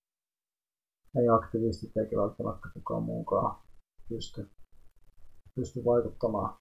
ei 1.15 1.29
aktivistit 1.29 1.97
eikä 1.97 2.17
välttämättä 2.17 2.69
kukaan 2.73 3.03
muukaan 3.03 3.61
pysty, 4.09 4.49
pysty 5.55 5.85
vaikuttamaan. 5.85 6.57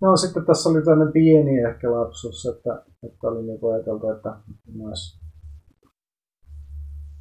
No 0.00 0.16
sitten 0.16 0.46
tässä 0.46 0.68
oli 0.68 0.82
tämmöinen 0.84 1.12
pieni 1.12 1.58
ehkä 1.58 1.92
lapsus, 1.92 2.46
että, 2.46 2.84
että 3.02 3.28
oli 3.28 3.42
niin 3.42 3.58
ajateltu, 3.74 4.10
että 4.10 4.40
myös, 4.72 5.20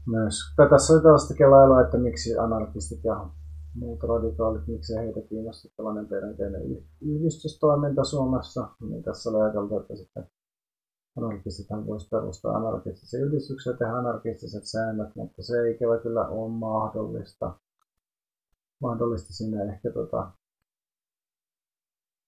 myös. 0.07 0.35
Tai 0.55 0.69
tässä 0.69 0.93
oli 0.93 1.01
tällaista 1.01 1.33
kelailua, 1.33 1.81
että 1.81 1.97
miksi 1.97 2.37
anarkistit 2.37 3.03
ja 3.03 3.29
muut 3.75 4.03
radikaalit, 4.03 4.67
miksi 4.67 4.95
heitä 4.95 5.21
kiinnosti 5.21 5.73
tällainen 5.77 6.07
perinteinen 6.07 6.61
yhdistystoiminta 7.01 8.03
Suomessa, 8.03 8.67
niin 8.89 9.03
tässä 9.03 9.29
oli 9.29 9.41
ajateltu, 9.41 9.79
että 9.79 9.95
sitten 9.95 10.29
anarkistithan 11.17 11.87
voisi 11.87 12.07
perustaa 12.09 12.55
anarkistisen 12.55 13.21
yhdistyksen 13.21 13.71
ja 13.71 13.77
tehdä 13.77 13.93
anarkistiset 13.93 14.65
säännöt, 14.65 15.15
mutta 15.15 15.43
se 15.43 15.53
ei 15.61 15.77
kyllä 16.03 16.27
ole 16.27 16.51
mahdollista. 16.51 17.59
Mahdollista 18.81 19.33
sinne 19.33 19.63
ehkä 19.63 19.91
tota, 19.91 20.31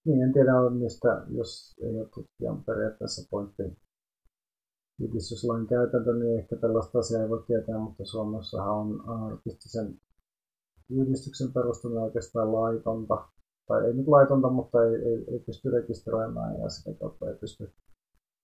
niin, 0.05 0.21
en 0.21 0.33
tiedä 0.33 0.51
mistä, 0.69 1.23
jos 1.27 1.75
ei 1.81 1.99
ole 1.99 2.09
tutkijan 2.13 2.63
periaatteessa 2.63 3.27
pointti 3.31 3.63
yhdistyslain 5.01 5.67
käytäntö, 5.67 6.13
niin 6.13 6.39
ehkä 6.39 6.55
tällaista 6.55 6.99
asiaa 6.99 7.23
ei 7.23 7.29
voi 7.29 7.43
tietää, 7.47 7.77
mutta 7.77 8.05
Suomessahan 8.05 8.77
on 8.77 9.03
anarkistisen 9.09 9.99
yhdistyksen 10.89 11.53
perustaminen 11.53 12.03
oikeastaan 12.03 12.53
laitonta. 12.53 13.27
Tai 13.67 13.85
ei 13.85 13.93
nyt 13.93 14.07
laitonta, 14.07 14.49
mutta 14.49 14.83
ei, 14.85 14.95
ei, 14.95 15.25
ei 15.31 15.39
pysty 15.39 15.69
rekisteröimään 15.69 16.59
ja 16.61 16.69
sitä 16.69 16.99
kautta 16.99 17.29
ei 17.29 17.35
pysty 17.35 17.73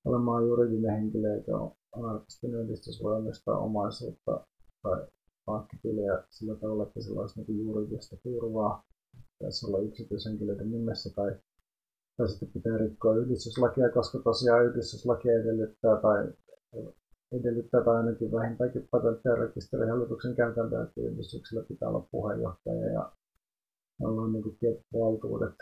olemaan 0.05 0.47
juridinen 0.47 0.91
henkilö, 0.91 1.35
eikä 1.35 1.51
anarkistinen 1.91 2.59
yhdistys 2.59 3.03
voi 3.03 3.15
omistaa 3.15 3.57
omaisuutta 3.57 4.45
tai 4.83 5.07
pankkitiliä 5.45 6.23
sillä 6.29 6.55
tavalla, 6.55 6.83
että 6.83 7.01
sillä 7.01 7.21
olisi 7.21 7.41
niin 7.41 7.65
juridista 7.65 8.17
turvaa. 8.23 8.83
Pitäisi 9.39 9.65
olla 9.65 9.79
yksityishenkilöiden 9.79 10.71
nimessä 10.71 11.09
tai 11.15 11.35
tai 12.17 12.29
sitten 12.29 12.51
pitää 12.53 12.77
rikkoa 12.77 13.15
yhdistyslakia, 13.15 13.89
koska 13.89 14.19
tosiaan 14.19 14.65
yhdistyslaki 14.65 15.29
edellyttää 15.29 16.01
tai 16.01 16.33
edellyttää 17.31 17.83
tai 17.83 17.95
ainakin 17.95 18.31
vähintäänkin 18.31 18.87
patentti- 18.91 19.27
ja 19.29 19.35
rekisterihallituksen 19.35 20.35
käytäntöä, 20.35 20.83
että 20.83 21.01
yhdistyksellä 21.01 21.63
pitää 21.67 21.89
olla 21.89 22.07
puheenjohtaja 22.11 22.91
ja 22.91 23.11
on 24.01 24.33
niin 24.33 24.57
tietyt 24.59 24.85
valtuudet, 24.93 25.55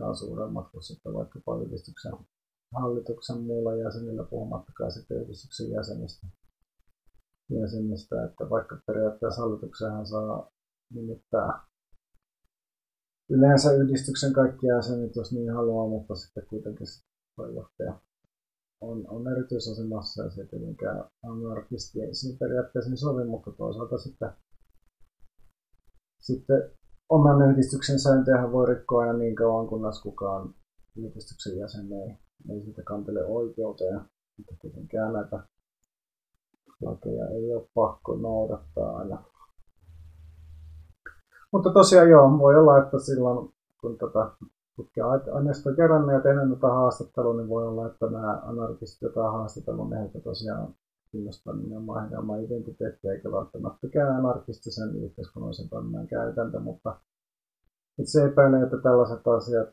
on 0.00 0.16
suuremmat 0.16 0.70
kuin 0.70 0.82
sitten 0.82 1.14
vaikkapa 1.14 1.62
yhdistyksen 1.62 2.12
hallituksen 2.74 3.40
muilla 3.40 3.76
jäsenillä, 3.76 4.24
puhumattakaan 4.24 4.92
sitten 4.92 5.22
yhdistyksen 5.22 5.70
jäsenistä. 5.70 6.26
jäsenistä 7.50 8.24
että 8.24 8.50
vaikka 8.50 8.80
periaatteessa 8.86 9.42
hallituksenhan 9.42 10.06
saa 10.06 10.50
nimittää 10.94 11.60
yleensä 13.30 13.72
yhdistyksen 13.72 14.32
kaikki 14.32 14.66
jäsenet, 14.66 15.16
jos 15.16 15.32
niin 15.32 15.52
haluaa, 15.52 15.88
mutta 15.88 16.14
sitten 16.14 16.46
kuitenkin 16.46 16.86
puheenjohtaja 17.36 18.00
on, 18.82 19.04
on 19.08 19.28
erityisasemassa 19.28 20.22
ja 20.22 20.30
se 20.30 20.46
tietenkään 20.46 21.04
anarkisti 21.24 22.02
ei 22.02 22.14
siinä 22.14 22.38
periaatteessa 22.38 22.90
niin 22.90 22.98
sovi, 22.98 23.24
mutta 23.24 23.52
toisaalta 23.52 23.98
sitten, 23.98 24.32
sitten 26.20 26.70
oman 27.08 27.50
yhdistyksen 27.50 27.98
sääntöjä 28.00 28.52
voi 28.52 28.66
rikkoa 28.66 29.00
aina 29.00 29.12
niin 29.12 29.34
kauan, 29.34 29.68
kunnes 29.68 30.02
kukaan 30.02 30.54
yhdistyksen 30.96 31.58
jäsen 31.58 31.92
ei, 31.92 32.16
ei 32.50 32.62
siitä 32.64 32.82
kantele 32.82 33.24
oikeuteen. 33.24 34.00
Mutta 34.36 34.54
tietenkään 34.60 35.12
näitä 35.12 35.46
lakeja 36.80 37.28
ei 37.28 37.54
ole 37.54 37.68
pakko 37.74 38.16
noudattaa 38.16 38.96
aina 38.96 39.24
mutta 41.52 41.72
tosiaan 41.72 42.10
joo, 42.10 42.38
voi 42.38 42.56
olla, 42.56 42.78
että 42.78 42.98
silloin 42.98 43.54
kun 43.80 43.98
tätä 43.98 44.30
tutkia 44.76 45.06
aineistoa 45.32 45.74
kerran 45.74 46.14
ja 46.14 46.20
tehnyt 46.20 46.50
tätä 46.54 46.66
haastattelua, 46.66 47.36
niin 47.36 47.48
voi 47.48 47.66
olla, 47.66 47.86
että 47.86 48.06
nämä 48.06 48.42
anarkistit, 48.44 49.02
joita 49.02 49.24
on 49.24 49.32
haastatellut, 49.32 49.90
ne 49.90 50.00
heitä 50.00 50.20
tosiaan 50.20 50.74
kiinnostaa 51.10 51.54
nimenomaan 51.54 52.02
heidän 52.02 52.20
oma 52.20 52.36
identiteetti, 52.36 53.08
eikä 53.08 53.32
välttämättä 53.32 53.86
anarkistisen 54.18 54.96
yhteiskunnallisen 54.96 55.68
toiminnan 55.68 56.06
käytäntö, 56.06 56.60
mutta 56.60 57.00
itse 57.98 58.24
epäilen, 58.24 58.62
että 58.62 58.76
tällaiset 58.76 59.26
asiat 59.26 59.68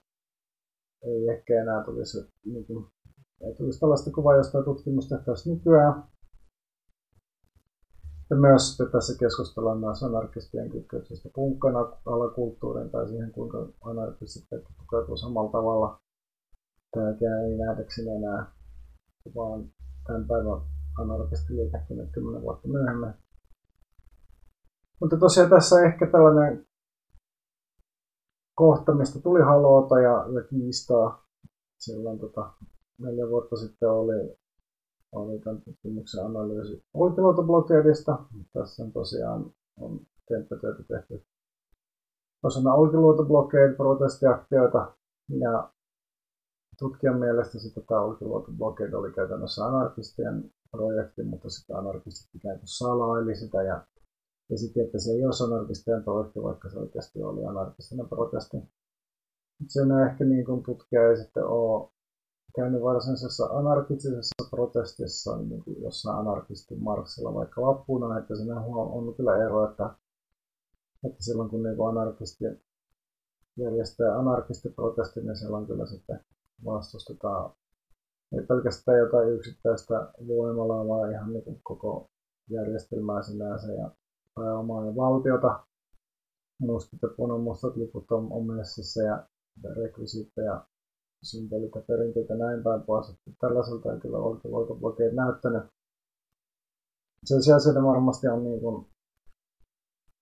ei 1.02 1.30
ehkä 1.30 1.62
enää 1.62 1.84
tulisi, 1.84 2.18
niin 2.46 2.66
kuin, 2.66 2.86
ei 3.42 3.56
tulisi 3.56 3.80
tällaista 3.80 4.12
kuvaa 4.12 4.36
jostain 4.36 4.66
tutkimustehtävästä 4.66 5.50
nykyään, 5.50 6.04
ja 8.30 8.36
myös 8.36 8.78
tässä 8.92 9.14
keskustellaan 9.20 9.80
myös 9.80 10.04
anarkistien 10.04 10.70
kytköksestä 10.70 11.30
punkkana 11.36 11.80
alakulttuuriin 12.06 12.90
tai 12.90 13.08
siihen, 13.08 13.32
kuinka 13.32 13.68
anarkistit 13.82 14.44
pukeutuu 14.78 15.18
samalla 15.18 15.52
tavalla. 15.52 16.00
Tämäkään 16.92 17.46
ei 17.46 17.58
nähdäkseni 17.58 18.10
enää, 18.10 18.52
vaan 19.36 19.72
tämän 20.08 20.28
päivän 20.28 20.62
anarkistiliikekin 21.00 22.10
kymmenen 22.12 22.42
vuotta 22.42 22.68
myöhemmin. 22.68 23.14
Mutta 25.02 25.18
tosiaan 25.18 25.50
tässä 25.50 25.82
ehkä 25.82 26.08
tällainen 26.12 26.66
kohta, 28.56 28.96
mistä 28.96 29.20
tuli 29.20 29.42
haloota 29.42 30.00
ja, 30.00 30.26
ja 30.34 30.42
kiistaa. 30.50 31.26
Silloin 31.78 32.20
tota, 32.20 32.54
neljä 32.98 33.30
vuotta 33.30 33.56
sitten 33.56 33.90
oli 33.90 34.39
oli 35.12 35.40
tämän 35.40 35.62
tutkimuksen 35.62 36.26
analyysi 36.26 36.84
Olkiluoto-blokeedista. 36.94 38.18
Tässä 38.54 38.84
on 38.84 38.92
tosiaan 38.92 39.54
on 39.80 40.00
temppatyötä 40.28 40.84
tehty 40.84 41.26
osana 42.44 42.74
Olkiluoto-blokeed 42.74 43.76
protestiaktioita 43.76 44.94
ja 45.30 45.72
tutkijan 46.80 47.20
mielestä 47.20 47.60
sitten 47.60 47.84
tämä 47.86 48.02
Olkiluoto-blokeed 48.02 48.94
oli 48.94 49.12
käytännössä 49.12 49.66
anarkistien 49.66 50.52
projekti, 50.72 51.24
mutta 51.24 51.50
sitten 51.50 51.76
anarkistit 51.76 52.36
ikään 52.36 52.60
kuin 52.60 52.68
salaili 52.68 53.36
sitä 53.36 53.64
ja 53.64 53.88
esitti, 54.54 54.80
että 54.80 55.00
se 55.00 55.12
ei 55.12 55.26
ole 55.26 55.54
anarkistien 55.54 56.04
projekti, 56.04 56.44
vaikka 56.44 56.70
se 56.70 56.80
oikeasti 56.80 57.24
oli 57.24 57.46
anarkistinen 57.46 58.10
protesti. 58.10 58.58
Sen 59.68 59.92
ehkä 59.92 60.24
niin 60.26 60.46
kuin 60.46 60.64
tutkija 60.64 61.10
ei 61.10 61.18
sitten 61.18 61.46
ole 61.46 61.90
käynyt 62.56 62.82
varsinaisessa 62.82 63.46
anarkistisessa 63.46 64.50
protestissa 64.50 65.38
niin 65.38 65.64
kuin 65.64 65.82
jossain 65.82 66.18
anarkistin 66.18 66.84
marssilla 66.84 67.34
vaikka 67.34 67.62
vappuna, 67.62 68.20
että 68.20 68.36
siinä 68.36 68.60
on 68.60 69.16
kyllä 69.16 69.46
ero, 69.46 69.70
että, 69.70 69.96
että 71.04 71.24
silloin 71.24 71.50
kun 71.50 71.64
niin 71.64 71.88
anarkisti 71.90 72.46
järjestää 73.58 74.20
anarkistiprotesti, 74.20 75.22
niin 75.22 75.38
silloin 75.38 75.68
kyllä 75.68 75.86
sitten 75.86 76.20
vastustetaan 76.66 77.52
ei 78.32 78.46
pelkästään 78.46 79.00
jotain 79.00 79.34
yksittäistä 79.34 80.14
voimalaa, 80.28 80.88
vaan 80.88 81.12
ihan 81.12 81.34
niin 81.34 81.62
koko 81.64 82.10
järjestelmää 82.50 83.22
sinänsä 83.22 83.74
ja 83.74 83.92
pääomaa 84.36 84.86
ja 84.86 84.96
valtiota. 84.96 85.64
Mustat 86.60 87.00
ja 87.02 87.10
punamustat 87.18 87.76
liput 87.76 88.12
on, 88.12 88.32
on 88.32 88.48
messissä 88.48 89.04
ja 89.04 89.28
rekvisiitteja, 89.76 90.66
ja 91.24 91.82
perinteitä 91.88 92.36
näin 92.36 92.64
päin 92.64 92.82
pois. 92.82 93.10
Että 93.10 93.32
tällaiselta 93.40 93.94
ei 93.94 94.00
kyllä 94.00 94.18
oikein 94.82 95.16
näyttänyt. 95.16 95.64
Sen 97.26 97.44
sijaan 97.44 97.62
varmasti 97.84 98.28
on 98.28 98.44
niin 98.44 98.60
kuin 98.60 98.86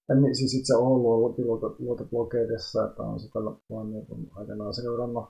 en 0.10 0.36
siis 0.36 0.54
itse 0.54 0.76
ollut 0.76 1.40
luotoblogeidessa, 1.80 2.86
että 2.86 3.04
on 3.04 3.20
sitä 3.20 3.40
vaan 3.70 3.92
niin 3.92 4.06
kuin 4.06 4.32
aikanaan 4.36 4.74
seurannut, 4.74 5.30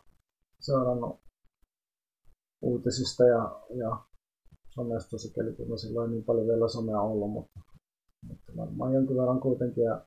seurannut 0.60 1.20
uutisista 2.62 3.24
ja, 3.24 3.62
ja 3.76 3.98
somesta 4.70 5.18
sikäli, 5.18 5.54
kun 5.54 5.80
silloin 5.80 6.12
niin 6.12 6.24
paljon 6.24 6.48
vielä 6.48 6.68
somea 6.68 7.02
ollut, 7.02 7.32
mutta, 7.32 7.60
mutta 8.28 8.52
varmaan 8.58 8.94
jonkin 8.94 9.18
verran 9.18 9.40
kuitenkin. 9.40 9.84
Ja 9.84 10.06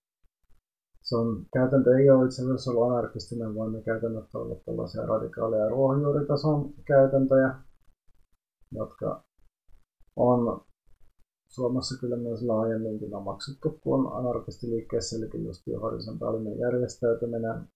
se 1.10 1.16
on, 1.16 1.46
käytäntö 1.52 1.90
ei 1.98 2.10
ole 2.10 2.26
itse 2.26 2.42
asiassa 2.42 2.70
ollut 2.70 2.90
anarkistinen, 2.90 3.54
vaan 3.54 3.72
ne 3.72 3.82
käytännöt 3.82 4.34
ovat 4.34 4.64
tällaisia 4.64 5.06
radikaaleja 5.06 5.68
ruohonjuuritason 5.68 6.74
käytäntöjä, 6.86 7.54
jotka 8.72 9.24
on 10.16 10.64
Suomessa 11.48 12.00
kyllä 12.00 12.16
myös 12.16 12.42
laajemminkin 12.42 13.14
omaksuttu 13.14 13.78
kuin 13.82 14.12
anarkistiliikkeessä, 14.12 15.16
eli 15.16 15.44
just 15.44 15.62
horisontaalinen 15.82 16.58
järjestäytyminen, 16.58 17.68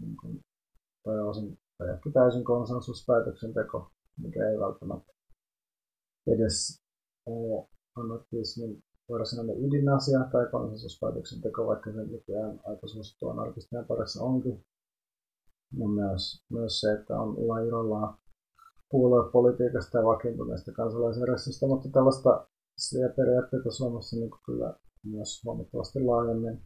niin 0.00 0.16
kuin 0.16 0.40
pääosin 1.04 1.58
tai 1.78 1.90
ehkä 1.90 2.10
täysin 2.12 2.44
konsensuspäätöksenteko, 2.44 3.90
mikä 4.18 4.50
ei 4.50 4.58
välttämättä 4.58 5.12
edes 6.26 6.82
ole 7.26 7.68
anarkismin 7.96 8.82
varsinainen 9.10 9.64
ydinasia 9.64 10.20
tai 10.32 10.46
konsensuspäätöksenteko, 10.50 11.66
vaikka 11.66 11.92
se 11.92 12.04
nykyään 12.04 12.60
aika 12.66 12.86
suosittu 12.86 13.28
anarkistien 13.28 13.84
parissa 13.84 14.24
onkin. 14.24 14.64
Ja 15.78 15.88
myös, 15.88 16.44
myös 16.50 16.80
se, 16.80 16.92
että 16.92 17.20
on 17.20 17.36
irrallaan 17.66 18.18
puoluepolitiikasta 18.90 19.98
ja 19.98 20.04
vakiintuneesta 20.04 20.72
kansalaisjärjestöstä, 20.72 21.66
mutta 21.66 21.88
tällaista 21.92 22.46
periaatteita 23.16 23.70
Suomessa 23.70 24.16
niin 24.16 24.30
kyllä 24.46 24.74
myös 25.04 25.44
huomattavasti 25.44 26.00
laajemmin 26.00 26.60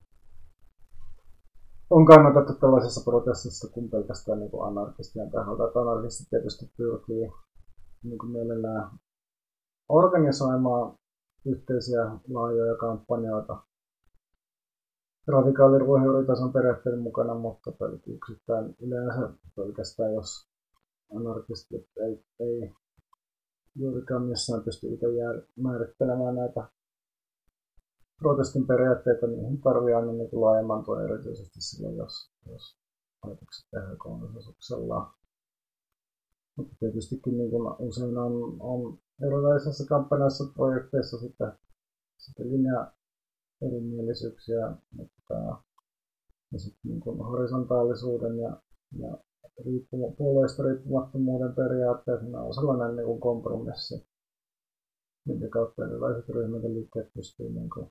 on 1.90 2.06
kannatettu 2.06 2.52
tällaisessa 2.54 3.10
protestissa 3.10 3.68
kuin 3.72 3.90
pelkästään 3.90 4.38
niin 4.38 4.50
kuin 4.50 4.66
anarkistien 4.68 5.30
taholta. 5.30 5.66
Että 5.66 5.80
anarkistit 5.80 6.30
tietysti 6.30 6.72
pyrkii 6.76 7.32
niin 8.02 8.18
kuin 8.18 8.32
mielellään 8.32 8.90
organisoimaan 9.88 10.96
yhteisiä 11.46 12.00
laajoja 12.28 12.76
kampanjoita 12.76 13.62
radikaalin 15.26 15.80
ruohonjuuritason 15.80 16.52
periaatteiden 16.52 17.00
mukana, 17.00 17.34
mutta 17.34 17.70
yksittäin 18.06 18.76
yleensä 18.80 19.30
pelkästään, 19.56 20.14
jos 20.14 20.48
anarkistit 21.16 21.86
ei, 22.06 22.24
ei 22.40 22.74
juurikaan 23.76 24.22
missään 24.22 24.62
pysty 24.62 24.86
itse 24.86 25.06
määrittelemään 25.56 26.34
näitä 26.34 26.68
protestin 28.18 28.66
periaatteita, 28.66 29.26
niihin 29.26 29.60
tarvii 29.60 29.94
aina 29.94 30.12
niin 30.12 30.28
laajemman 30.32 30.84
tuen 30.84 31.04
erityisesti 31.04 31.60
silloin, 31.60 31.96
jos, 31.96 32.30
jos 32.46 32.76
ajatukset 33.22 33.66
tehdään 33.70 33.98
konsensuksella. 33.98 35.14
Mutta 36.56 36.74
tietystikin 36.80 37.38
niin 37.38 37.50
kuin 37.50 37.74
usein 37.78 38.18
on, 38.18 38.56
on 38.60 38.98
erilaisissa 39.22 39.86
kampanjoissa 39.86 40.44
projekteissa 40.54 41.18
sitten, 41.18 41.52
sitten 42.18 42.50
linja 42.52 42.92
erimielisyyksiä, 43.62 44.72
mutta 44.92 45.62
ja 46.54 46.58
sitten 46.58 46.80
niin 46.84 47.00
kuin 47.00 47.18
horisontaalisuuden 47.18 48.38
ja, 48.38 48.62
ja 48.98 49.18
riippuma, 49.64 50.14
puolueista 50.16 50.62
riippumattomuuden 50.62 51.54
periaatteet, 51.54 52.22
ne 52.22 52.38
on 52.38 52.54
sellainen 52.54 52.96
niin 52.96 53.06
kuin 53.06 53.20
kompromissi, 53.20 54.06
minkä 55.26 55.48
kautta 55.48 55.84
erilaiset 55.84 56.28
ryhmät 56.28 56.62
ja 56.62 56.68
liikkeet 56.74 57.12
pystyy 57.14 57.50
niin 57.50 57.70
kuin 57.70 57.90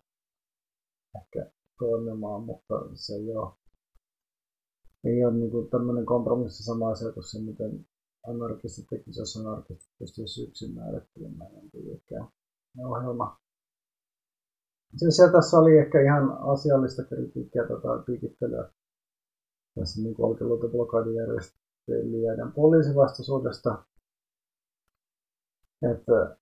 ehkä 1.21 1.51
toimimaan, 1.79 2.43
mutta 2.43 2.75
se 2.93 3.13
ei 3.13 3.35
ole, 3.35 3.53
ei 5.03 5.25
ole 5.25 5.33
niin 5.33 5.51
kuin 5.51 5.69
tämmöinen 5.69 6.05
kompromissi 6.05 6.63
sama 6.63 6.89
asia 6.89 7.11
kuin 7.11 7.23
se, 7.23 7.39
miten 7.39 7.85
anarkistit 8.27 8.87
tekisi, 8.89 9.19
jos 9.19 9.37
anarkistit 9.37 9.91
pystyisi 9.99 10.43
yksin 10.43 10.73
määrittelemään 10.75 11.53
jonkun 11.53 11.85
liikkeen 11.85 12.25
ohjelma. 12.85 13.37
Sijaan 15.09 15.31
tässä 15.31 15.57
oli 15.57 15.77
ehkä 15.77 16.01
ihan 16.01 16.37
asiallista 16.53 17.03
kritiikkiä 17.03 17.63
tai 17.67 18.03
piikittelyä 18.05 18.69
tässä 19.75 20.01
niin 20.01 20.15
olkiluotoblokadin 20.17 21.15
järjestelijöiden 21.15 22.51
poliisivastaisuudesta. 22.51 23.85
Että 25.91 26.37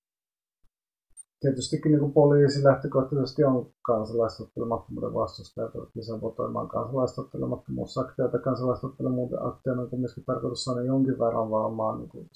tietystikin 1.41 1.91
niin 1.91 2.13
poliisi 2.13 2.63
lähtökohtaisesti 2.63 3.43
on 3.43 3.71
kansalaistottelemattomuuden 3.81 5.13
vastustaja 5.13 5.65
ja 5.65 5.71
pyrkii 5.71 6.03
sabotoimaan 6.03 6.67
kansalaistottelemattomuusaktiota. 6.67 8.39
Kansalaistottelemattomuuden 8.39 9.47
aktiona 9.47 9.81
on 9.81 9.89
kuitenkin 9.89 10.25
tarkoitus 10.25 10.63
saada 10.63 10.81
jonkin 10.81 11.19
verran 11.19 11.51
varmaan 11.51 11.99
niin 11.99 12.29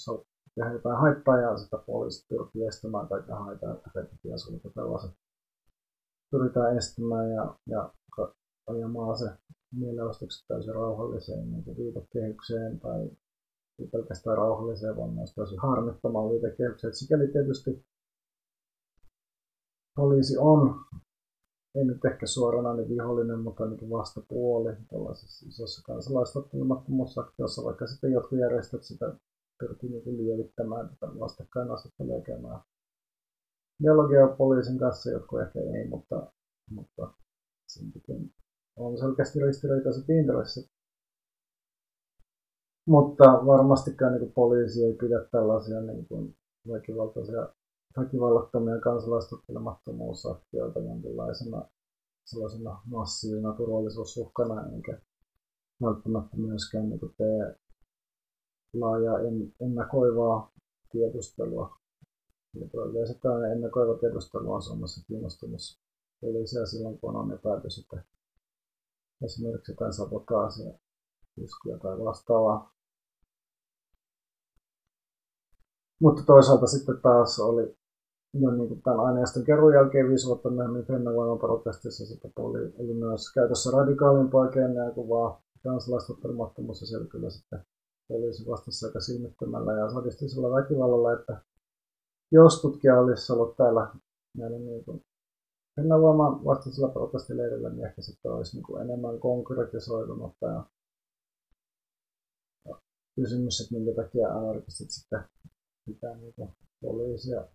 tehdä 0.55 0.71
jotain 0.71 0.97
haittaa 0.97 1.41
ja 1.41 1.57
sitä 1.57 1.77
poliisi 1.77 2.25
pyrkii 2.29 2.65
estämään 2.65 3.07
tai 3.07 3.21
haittaa, 3.29 3.73
että 3.73 3.89
rikotiasuudet 3.95 4.73
tällaiset 4.75 5.11
pyritään 6.31 6.77
estämään 6.77 7.31
ja, 7.31 7.55
ja 7.67 7.93
ajamaan 8.67 9.17
se 9.17 9.29
mielenosoitukset 9.73 10.47
täysin 10.47 10.75
rauhalliseen 10.75 11.51
niin 11.51 11.63
kuin 11.63 11.77
viitekehykseen 11.77 12.79
tai 12.79 13.09
ei 13.79 13.87
pelkästään 13.87 14.37
rauhalliseen, 14.37 14.97
vaan 14.97 15.13
myös 15.13 15.33
täysin 15.35 15.59
harmittamaan 15.59 16.29
viitekehykseen. 16.29 16.95
Sikäli 16.95 17.27
tietysti 17.27 17.85
poliisi 19.95 20.37
on, 20.37 20.85
ei 21.75 21.85
nyt 21.85 22.05
ehkä 22.05 22.27
suoranainen 22.27 22.89
vihollinen, 22.89 23.39
mutta 23.39 23.63
ainakin 23.63 23.89
vastapuoli 23.89 24.75
tällaisessa 24.89 25.45
isossa 25.49 25.81
kansalaistottelemattomuusaktiossa, 25.85 27.63
vaikka 27.63 27.87
sitten 27.87 28.11
jotkut 28.11 28.39
järjestöt 28.39 28.83
sitä 28.83 29.13
pyrkii 29.59 29.89
niin 29.89 30.17
lievittämään 30.17 30.89
tätä 30.89 31.19
vastakkainasettelua 31.19 32.21
käymään 32.21 32.61
dialogia 33.83 34.27
poliisin 34.27 34.79
kanssa, 34.79 35.11
jotkut 35.11 35.41
ehkä 35.41 35.59
ei, 35.59 35.87
mutta, 35.87 36.31
mutta 36.71 37.13
siltikin 37.67 38.33
on 38.75 38.97
selkeästi 38.97 39.39
ristiriitaiset 39.39 40.09
intressit. 40.09 40.65
Mutta 42.87 43.23
varmastikaan 43.23 44.13
niin 44.13 44.31
poliisi 44.31 44.83
ei 44.83 44.93
pidä 44.93 45.25
tällaisia 45.31 45.81
niin 45.81 46.35
väkivaltaisia, 46.71 47.54
väkivallattomia 47.97 48.79
kansalaistottelemattomuusaktioita 48.79 50.79
jonkinlaisena 50.79 51.65
sellaisena 52.25 52.81
massiivina 52.85 53.53
turvallisuusuhkana, 53.53 54.67
enkä 54.67 55.01
välttämättä 55.81 56.37
myöskään 56.37 56.89
niin 56.89 56.99
tee 57.17 57.55
laajaa 58.73 59.19
en, 59.19 59.53
ennakoivaa 59.61 60.51
tiedustelua. 60.91 61.77
Yleensä 62.89 63.13
tällainen 63.21 63.51
ennakoiva 63.51 63.99
tiedustelu 63.99 64.53
on 64.53 64.61
Suomessa 64.61 65.05
kiinnostunut 65.07 65.61
poliisia 66.21 66.65
silloin, 66.65 66.99
kun 66.99 67.15
on 67.15 67.31
epäilty 67.31 67.67
että 67.81 68.03
esimerkiksi 69.25 69.71
jotain 69.71 69.93
sabotaasia, 69.93 70.73
iskuja 71.37 71.77
tai 71.77 71.99
vastaavaa. 71.99 72.75
Mutta 75.99 76.23
toisaalta 76.23 76.67
sitten 76.67 77.01
taas 77.01 77.39
oli 77.39 77.77
jo 78.41 78.51
niin 78.51 78.67
kuin 78.67 78.81
tämän 78.81 78.99
aineiston 78.99 79.43
kerron 79.43 79.73
jälkeen 79.73 80.09
viisi 80.09 80.27
vuotta 80.27 80.49
myöhemmin 80.49 80.85
Fennovoiman 80.85 81.39
protestissa 81.39 82.05
sitten 82.05 82.31
oli, 82.37 82.73
oli 82.79 82.93
myös 82.93 83.33
käytössä 83.33 83.71
radikaalimpaa 83.71 84.47
keinoja 84.47 84.91
kuin 84.91 85.09
vaan 85.09 85.41
kansalaistottelemattomuus 85.63 86.81
ja 86.81 86.87
siellä 86.87 87.07
kyllä 87.07 87.29
sitten 87.29 87.65
poliisi 88.07 88.47
vastasi 88.47 88.85
aika 88.85 88.99
silmittömällä. 88.99 89.73
Ja 89.73 89.89
sadistisella 89.89 90.55
väkivallalla, 90.55 91.13
että 91.13 91.41
jos 92.31 92.61
tutkija 92.61 92.99
olisi 92.99 93.33
ollut 93.33 93.57
täällä 93.57 93.93
näiden 94.37 94.65
niin 94.65 94.85
kuin 94.85 95.01
Fennovoiman 95.75 96.45
vastaisella 96.45 96.89
protestileirillä 96.89 97.69
niin 97.69 97.85
ehkä 97.85 98.01
sitten 98.01 98.31
olisi 98.31 98.55
niin 98.55 98.63
kuin 98.63 98.81
enemmän 98.81 99.19
konkretisoitunut 99.19 100.33
tämä 100.39 100.63
kysymys, 103.15 103.61
että 103.61 103.73
minkä 103.75 104.03
takia 104.03 104.27
anarkistit 104.27 104.91
sitten 104.91 105.23
pitää 105.85 106.15
niin 106.15 106.33
poliisia 106.81 107.47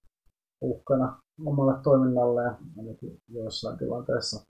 uhkana 0.61 1.23
omalle 1.47 1.83
toiminnalle 1.83 2.43
ja 2.43 2.59
ainakin 2.79 3.19
joissain 3.29 3.79
tilanteissa, 3.79 4.47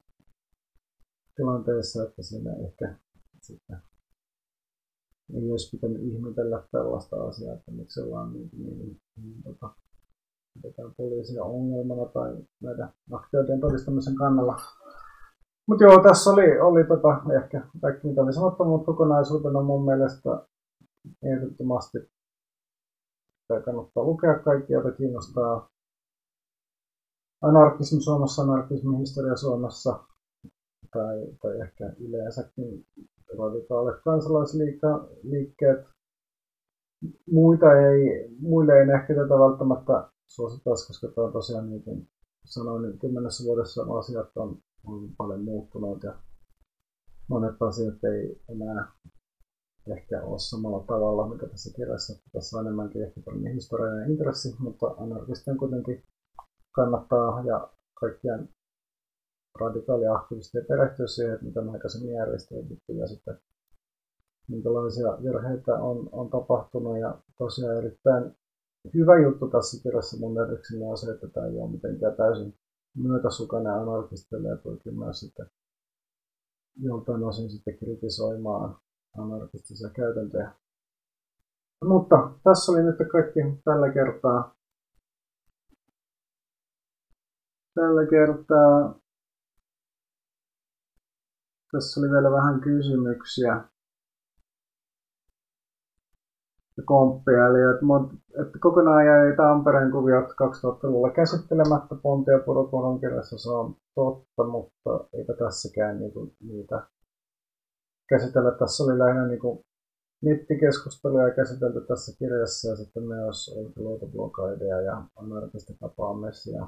tilanteissa 1.36 2.02
että 2.02 2.22
siinä 2.22 2.50
ehkä 2.66 2.96
sitten 3.42 3.82
ei 5.34 5.50
olisi 5.50 5.76
pitänyt 5.76 6.02
ihmetellä 6.02 6.62
tällaista 6.72 7.16
asiaa, 7.24 7.54
että 7.54 7.70
miksi 7.70 8.00
ollaan 8.00 8.32
niin, 8.32 8.50
niin, 8.52 8.78
niin, 8.78 9.00
niin 9.16 9.42
tota, 9.42 9.74
pidetään 10.54 10.94
poliisia 10.96 11.44
ongelmana 11.44 12.06
tai 12.06 12.36
näiden 12.62 12.88
aktioiden 13.12 13.60
todistamisen 13.60 14.14
kannalla. 14.14 14.56
Mutta 15.68 15.84
joo, 15.84 16.02
tässä 16.02 16.30
oli, 16.30 16.60
oli 16.60 16.84
tota, 16.84 17.22
ehkä 17.36 17.66
kaikki 17.80 18.08
mitä 18.08 18.22
oli 18.22 18.32
sanottu, 18.32 18.64
mutta 18.64 18.86
kokonaisuutena 18.86 19.62
mun 19.62 19.84
mielestä 19.84 20.46
ehdottomasti 21.22 21.98
kannattaa 23.64 24.04
lukea 24.04 24.38
kaikki, 24.38 24.72
joita 24.72 24.92
kiinnostaa 24.92 25.68
anarkismi 27.42 28.00
Suomessa, 28.00 28.42
anarkismi 28.42 28.98
historia 28.98 29.37
Suomessa 29.37 30.05
tai, 30.92 31.26
tai 31.42 31.61
ehkä 31.61 31.92
yleensäkin 31.98 32.87
radikaalit 33.38 34.03
kansalaisliikkeet. 34.05 35.87
Muita 37.31 37.66
ei, 37.72 38.29
muille 38.40 38.72
ei 38.72 38.90
ehkä 38.94 39.14
tätä 39.14 39.38
välttämättä 39.38 40.11
suositaisi, 40.26 40.87
koska 40.87 41.09
tämä 41.09 41.26
on 41.26 41.33
tosiaan 41.33 41.70
niin 41.70 41.83
kuin 41.83 42.09
sanoin, 42.44 42.83
niin 42.83 42.98
kymmenessä 42.98 43.44
vuodessa 43.44 43.83
asiat 43.98 44.37
on, 44.37 44.59
on 44.87 45.11
paljon 45.16 45.44
muuttunut 45.44 46.03
ja 46.03 46.18
monet 47.29 47.62
asiat 47.62 48.05
ei 48.05 48.42
enää 48.48 48.92
ehkä 49.87 50.22
ole 50.22 50.38
samalla 50.38 50.85
tavalla, 50.87 51.29
mitä 51.29 51.46
tässä 51.46 51.76
kirjassa. 51.76 52.22
Tässä 52.33 52.59
on 52.59 52.66
enemmänkin 52.66 53.05
ehkä 53.05 53.20
tämmöinen 53.20 53.55
historiallinen 53.55 54.11
intressi, 54.11 54.55
mutta 54.59 54.87
anarkistien 54.87 55.57
kuitenkin 55.57 56.03
kannattaa 56.72 57.42
ja 57.44 57.70
kaikkien 57.94 58.48
radikaaliaktivistien 59.61 60.66
perehtyä 60.66 61.06
siihen, 61.06 61.35
että 61.35 61.46
mitä 61.46 61.61
aikaisemmin 61.72 62.14
järjestelmät 62.14 62.78
ja 62.88 63.06
sitten 63.06 63.38
minkälaisia 64.48 65.18
virheitä 65.22 65.74
on, 65.74 66.09
on 66.12 66.30
tapahtunut. 66.30 66.98
Ja 66.98 67.18
tosiaan 67.38 67.76
erittäin 67.76 68.37
hyvä 68.94 69.18
juttu 69.18 69.48
tässä 69.48 69.83
kirjassa 69.83 70.16
mun 70.20 70.35
nähdäkseni 70.35 70.85
on 70.85 70.98
se, 70.98 71.11
että 71.11 71.28
tämä 71.28 71.46
ei 71.46 71.59
ole 71.59 71.70
mitenkään 71.70 72.16
täysin 72.16 72.54
myötäsukainen 72.96 73.72
anarkistille 73.72 74.48
ja 74.48 74.56
pyrkii 74.56 74.92
myös 74.92 75.20
sitten 75.20 75.46
joltain 76.80 77.24
osin 77.24 77.50
sitten 77.50 77.78
kritisoimaan 77.78 78.76
anarkistisia 79.18 79.88
käytäntöjä. 79.88 80.52
Mutta 81.85 82.30
tässä 82.44 82.72
oli 82.72 82.83
nyt 82.83 82.96
kaikki 83.12 83.40
tällä 83.64 83.92
kertaa. 83.92 84.54
Tällä 87.74 88.06
kertaa 88.11 89.00
tässä 91.72 92.00
oli 92.00 92.11
vielä 92.11 92.30
vähän 92.30 92.61
kysymyksiä 92.61 93.64
ja 96.76 96.83
komppia. 96.85 97.46
Eli 97.46 97.59
että, 97.74 98.16
että 98.42 98.59
kokonaan 98.61 99.06
jäi 99.06 99.37
Tampereen 99.37 99.90
kuviot 99.90 100.30
2000-luvulla 100.30 101.11
käsittelemättä 101.11 101.94
Pontia 102.02 102.38
Puropuron 102.38 103.00
kirjassa, 103.00 103.38
se 103.38 103.50
on 103.50 103.76
totta, 103.94 104.44
mutta 104.44 105.09
eipä 105.12 105.33
tässäkään 105.38 105.98
niinku 105.98 106.35
niitä 106.40 106.88
käsitellä. 108.09 108.50
Tässä 108.50 108.85
oli 108.85 108.98
lähinnä 108.98 109.26
niin 109.26 109.64
nettikeskusteluja 110.22 111.35
käsitelty 111.35 111.80
tässä 111.80 112.18
kirjassa 112.18 112.68
ja 112.68 112.76
sitten 112.76 113.02
myös 113.02 113.56
luotoblogaideja 113.76 114.80
ja 114.80 115.02
anarkistitapaamisia. 115.16 116.66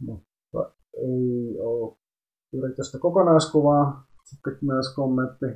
Mutta 0.00 0.72
ei 0.96 1.60
ole 1.60 1.96
yritystä 2.52 2.98
kokonaiskuvaa. 2.98 4.06
Sitten 4.24 4.58
myös 4.62 4.94
kommentti 4.94 5.46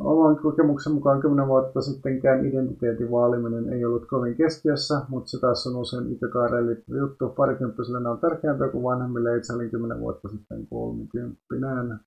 Oman 0.00 0.36
kokemuksen 0.42 0.92
mukaan 0.92 1.20
10 1.20 1.48
vuotta 1.48 1.80
sittenkään 1.80 2.46
identiteetin 2.46 3.10
vaaliminen 3.10 3.72
ei 3.72 3.84
ollut 3.84 4.06
kovin 4.06 4.36
keskiössä, 4.36 5.02
mutta 5.08 5.30
se 5.30 5.40
taas 5.40 5.66
on 5.66 5.76
usein 5.76 6.12
ikäkaareen 6.12 6.66
liittyvä 6.66 6.98
juttu. 6.98 7.28
Parikymppiselle 7.28 8.08
on 8.08 8.20
tärkeämpää 8.20 8.68
kuin 8.68 8.84
vanhemmille. 8.84 9.36
Itse 9.36 9.52
olin 9.52 9.70
10 9.70 10.00
vuotta 10.00 10.28
sitten 10.28 10.66
kolmikymppinen. 10.66 12.00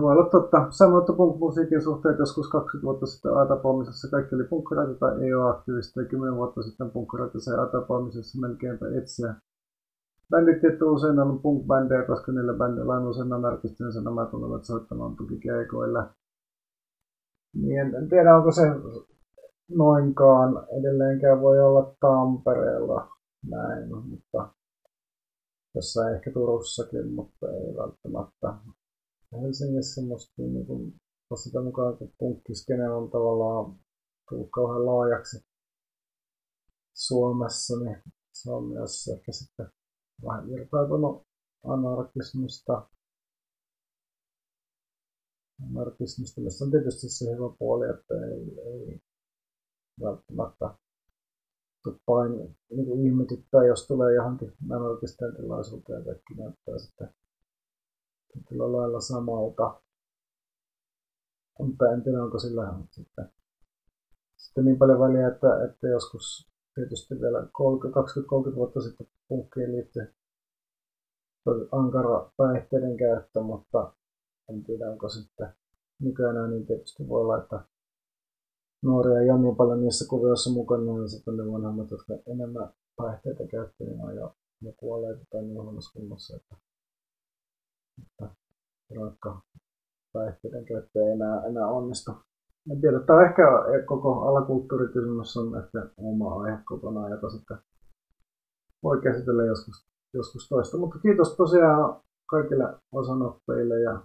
Voi 0.00 0.12
olla 0.12 0.30
totta. 0.30 0.66
Samoin, 0.70 1.02
että 1.02 1.12
punk-musiikin 1.12 1.82
suhteet 1.82 2.18
joskus 2.18 2.48
20 2.48 2.86
vuotta 2.86 3.06
sitten 3.06 3.36
A-tapaamisessa 3.36 4.10
kaikki 4.10 4.34
oli 4.34 4.44
punkkareita 4.44 4.94
tai 4.94 5.32
aktiivista. 5.50 6.04
10 6.04 6.36
vuotta 6.36 6.62
sitten 6.62 6.90
punkkareita 6.90 7.40
se 7.40 7.54
A-tapaamisessa 7.54 8.40
melkeinpä 8.40 8.86
etsiä 8.98 9.34
Bändit 10.30 10.60
tietty 10.60 10.84
usein 10.84 11.18
on 11.18 11.40
punk-bändejä, 11.42 12.06
koska 12.06 12.32
niillä 12.32 12.54
bändillä 12.54 12.94
on 12.94 13.08
usein 13.08 13.32
anarkistinen 13.32 14.04
nämä 14.04 14.26
tulevat 14.26 14.64
soittamaan 14.64 15.16
tukikeikoilla. 15.16 16.10
Niin 17.54 17.80
en, 17.80 17.94
en 17.94 18.08
tiedä, 18.08 18.36
onko 18.36 18.52
se 18.52 18.62
noinkaan. 19.68 20.66
Edelleenkään 20.78 21.40
voi 21.40 21.60
olla 21.60 21.94
Tampereella 22.00 23.08
näin, 23.50 23.88
mutta 23.88 24.48
jossain 25.74 26.14
ehkä 26.14 26.30
Turussakin, 26.30 27.12
mutta 27.14 27.46
ei 27.46 27.76
välttämättä. 27.76 28.54
Helsingissä 29.42 30.02
musta 30.02 30.32
niin 30.42 30.66
kuin, 30.66 30.94
sitä 31.36 31.62
mukaan, 31.62 31.98
kun 31.98 32.12
punkkiskene 32.18 32.90
on 32.90 33.10
tavallaan 33.10 33.78
tullut 34.28 34.48
kauhean 34.50 34.86
laajaksi 34.86 35.44
Suomessa, 36.94 37.76
niin 37.80 38.02
se 38.32 38.50
on 38.50 38.64
myös 38.64 39.08
ehkä 39.08 39.32
sitten 39.32 39.66
vähän 40.24 40.50
irtautunut 40.50 41.22
anarkismista. 41.64 42.88
Anarkismista, 45.70 46.40
missä 46.40 46.64
on 46.64 46.70
tietysti 46.70 47.08
se 47.08 47.24
hyvä 47.24 47.56
puoli, 47.58 47.90
että 47.90 48.14
ei, 48.14 48.60
ei 48.60 49.00
välttämättä 50.00 50.78
pain, 52.06 52.32
niin 52.70 53.06
ihmetyttää, 53.06 53.66
jos 53.66 53.86
tulee 53.86 54.14
johonkin 54.14 54.52
anarkisten 54.70 55.36
tilaisuuteen 55.36 55.98
ja 55.98 56.04
kaikki 56.04 56.34
näyttää 56.34 56.78
sitten 56.78 57.14
tietyllä 58.34 58.72
lailla 58.72 59.00
samalta. 59.00 59.80
Mutta 61.58 61.92
en 61.92 62.02
tiedä, 62.02 62.22
onko 62.22 62.38
sillä 62.38 62.74
sitten, 62.90 63.32
sitten 64.36 64.64
niin 64.64 64.78
paljon 64.78 65.00
väliä, 65.00 65.28
että, 65.28 65.64
että 65.64 65.88
joskus 65.88 66.48
tietysti 66.74 67.20
vielä 67.20 67.40
20-30 67.42 68.54
vuotta 68.54 68.80
sitten 68.80 69.06
punkkiin 69.28 69.72
liittyen 69.72 70.14
ankara 71.72 72.30
päihteiden 72.36 72.96
käyttö, 72.96 73.40
mutta 73.40 73.92
en 74.48 74.64
tiedä 74.64 74.90
onko 74.90 75.08
sitten 75.08 75.48
nykyään 76.00 76.50
niin 76.50 76.66
tietysti 76.66 77.08
voi 77.08 77.38
että 77.38 77.60
nuoria 78.82 79.22
ja 79.22 79.36
niin 79.36 79.56
paljon 79.56 79.80
niissä 79.80 80.08
kuvioissa 80.08 80.50
mukana, 80.50 80.82
niin 80.82 81.08
sitten 81.08 81.36
ne 81.36 81.52
vanhemmat, 81.52 81.90
jotka 81.90 82.14
enemmän 82.26 82.74
päihteitä 82.96 83.46
käyttävät, 83.46 83.90
niin 83.90 84.04
on 84.04 84.16
jo, 84.16 84.36
jo 84.60 84.72
kuolleet 84.76 85.18
tai 85.30 85.42
niin 85.42 85.62
huonossa 85.62 85.98
kunnossa, 85.98 86.36
että 86.36 86.56
raakka 88.96 89.42
päihteiden 90.12 90.64
käyttö 90.64 91.00
ei 91.00 91.10
enää, 91.10 91.44
enää 91.44 91.66
onnistu. 91.66 92.12
En 92.70 92.80
tiedä, 92.80 93.00
tämä 93.00 93.18
on 93.18 93.24
ehkä 93.24 93.42
koko 93.86 94.22
alakulttuurikysymys 94.22 95.36
on 95.36 95.58
ehkä 95.58 95.90
oma 95.96 96.42
aihe 96.42 96.58
kokonaan, 96.64 97.10
jota 97.10 97.30
sitten 97.30 97.58
voi 98.82 99.00
käsitellä 99.02 99.44
joskus, 99.44 99.86
joskus 100.14 100.48
toista. 100.48 100.76
Mutta 100.76 100.98
kiitos 100.98 101.36
tosiaan 101.36 102.00
kaikille 102.26 102.78
osanottajille 102.92 103.80
ja 103.80 104.02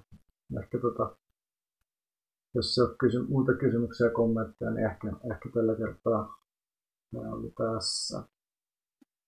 ehkä 0.59 0.79
tota, 0.79 1.15
jos 2.55 2.77
on 2.79 2.95
kysy- 2.99 3.27
muuta 3.27 3.53
kysymyksiä 3.53 4.07
ja 4.07 4.13
kommentteja, 4.13 4.71
niin 4.71 4.85
ehkä, 4.85 5.07
ehkä 5.31 5.49
tällä 5.53 5.75
kertaa 5.75 6.35
ne 7.11 7.19
oli 7.33 7.53
tässä. 7.57 8.23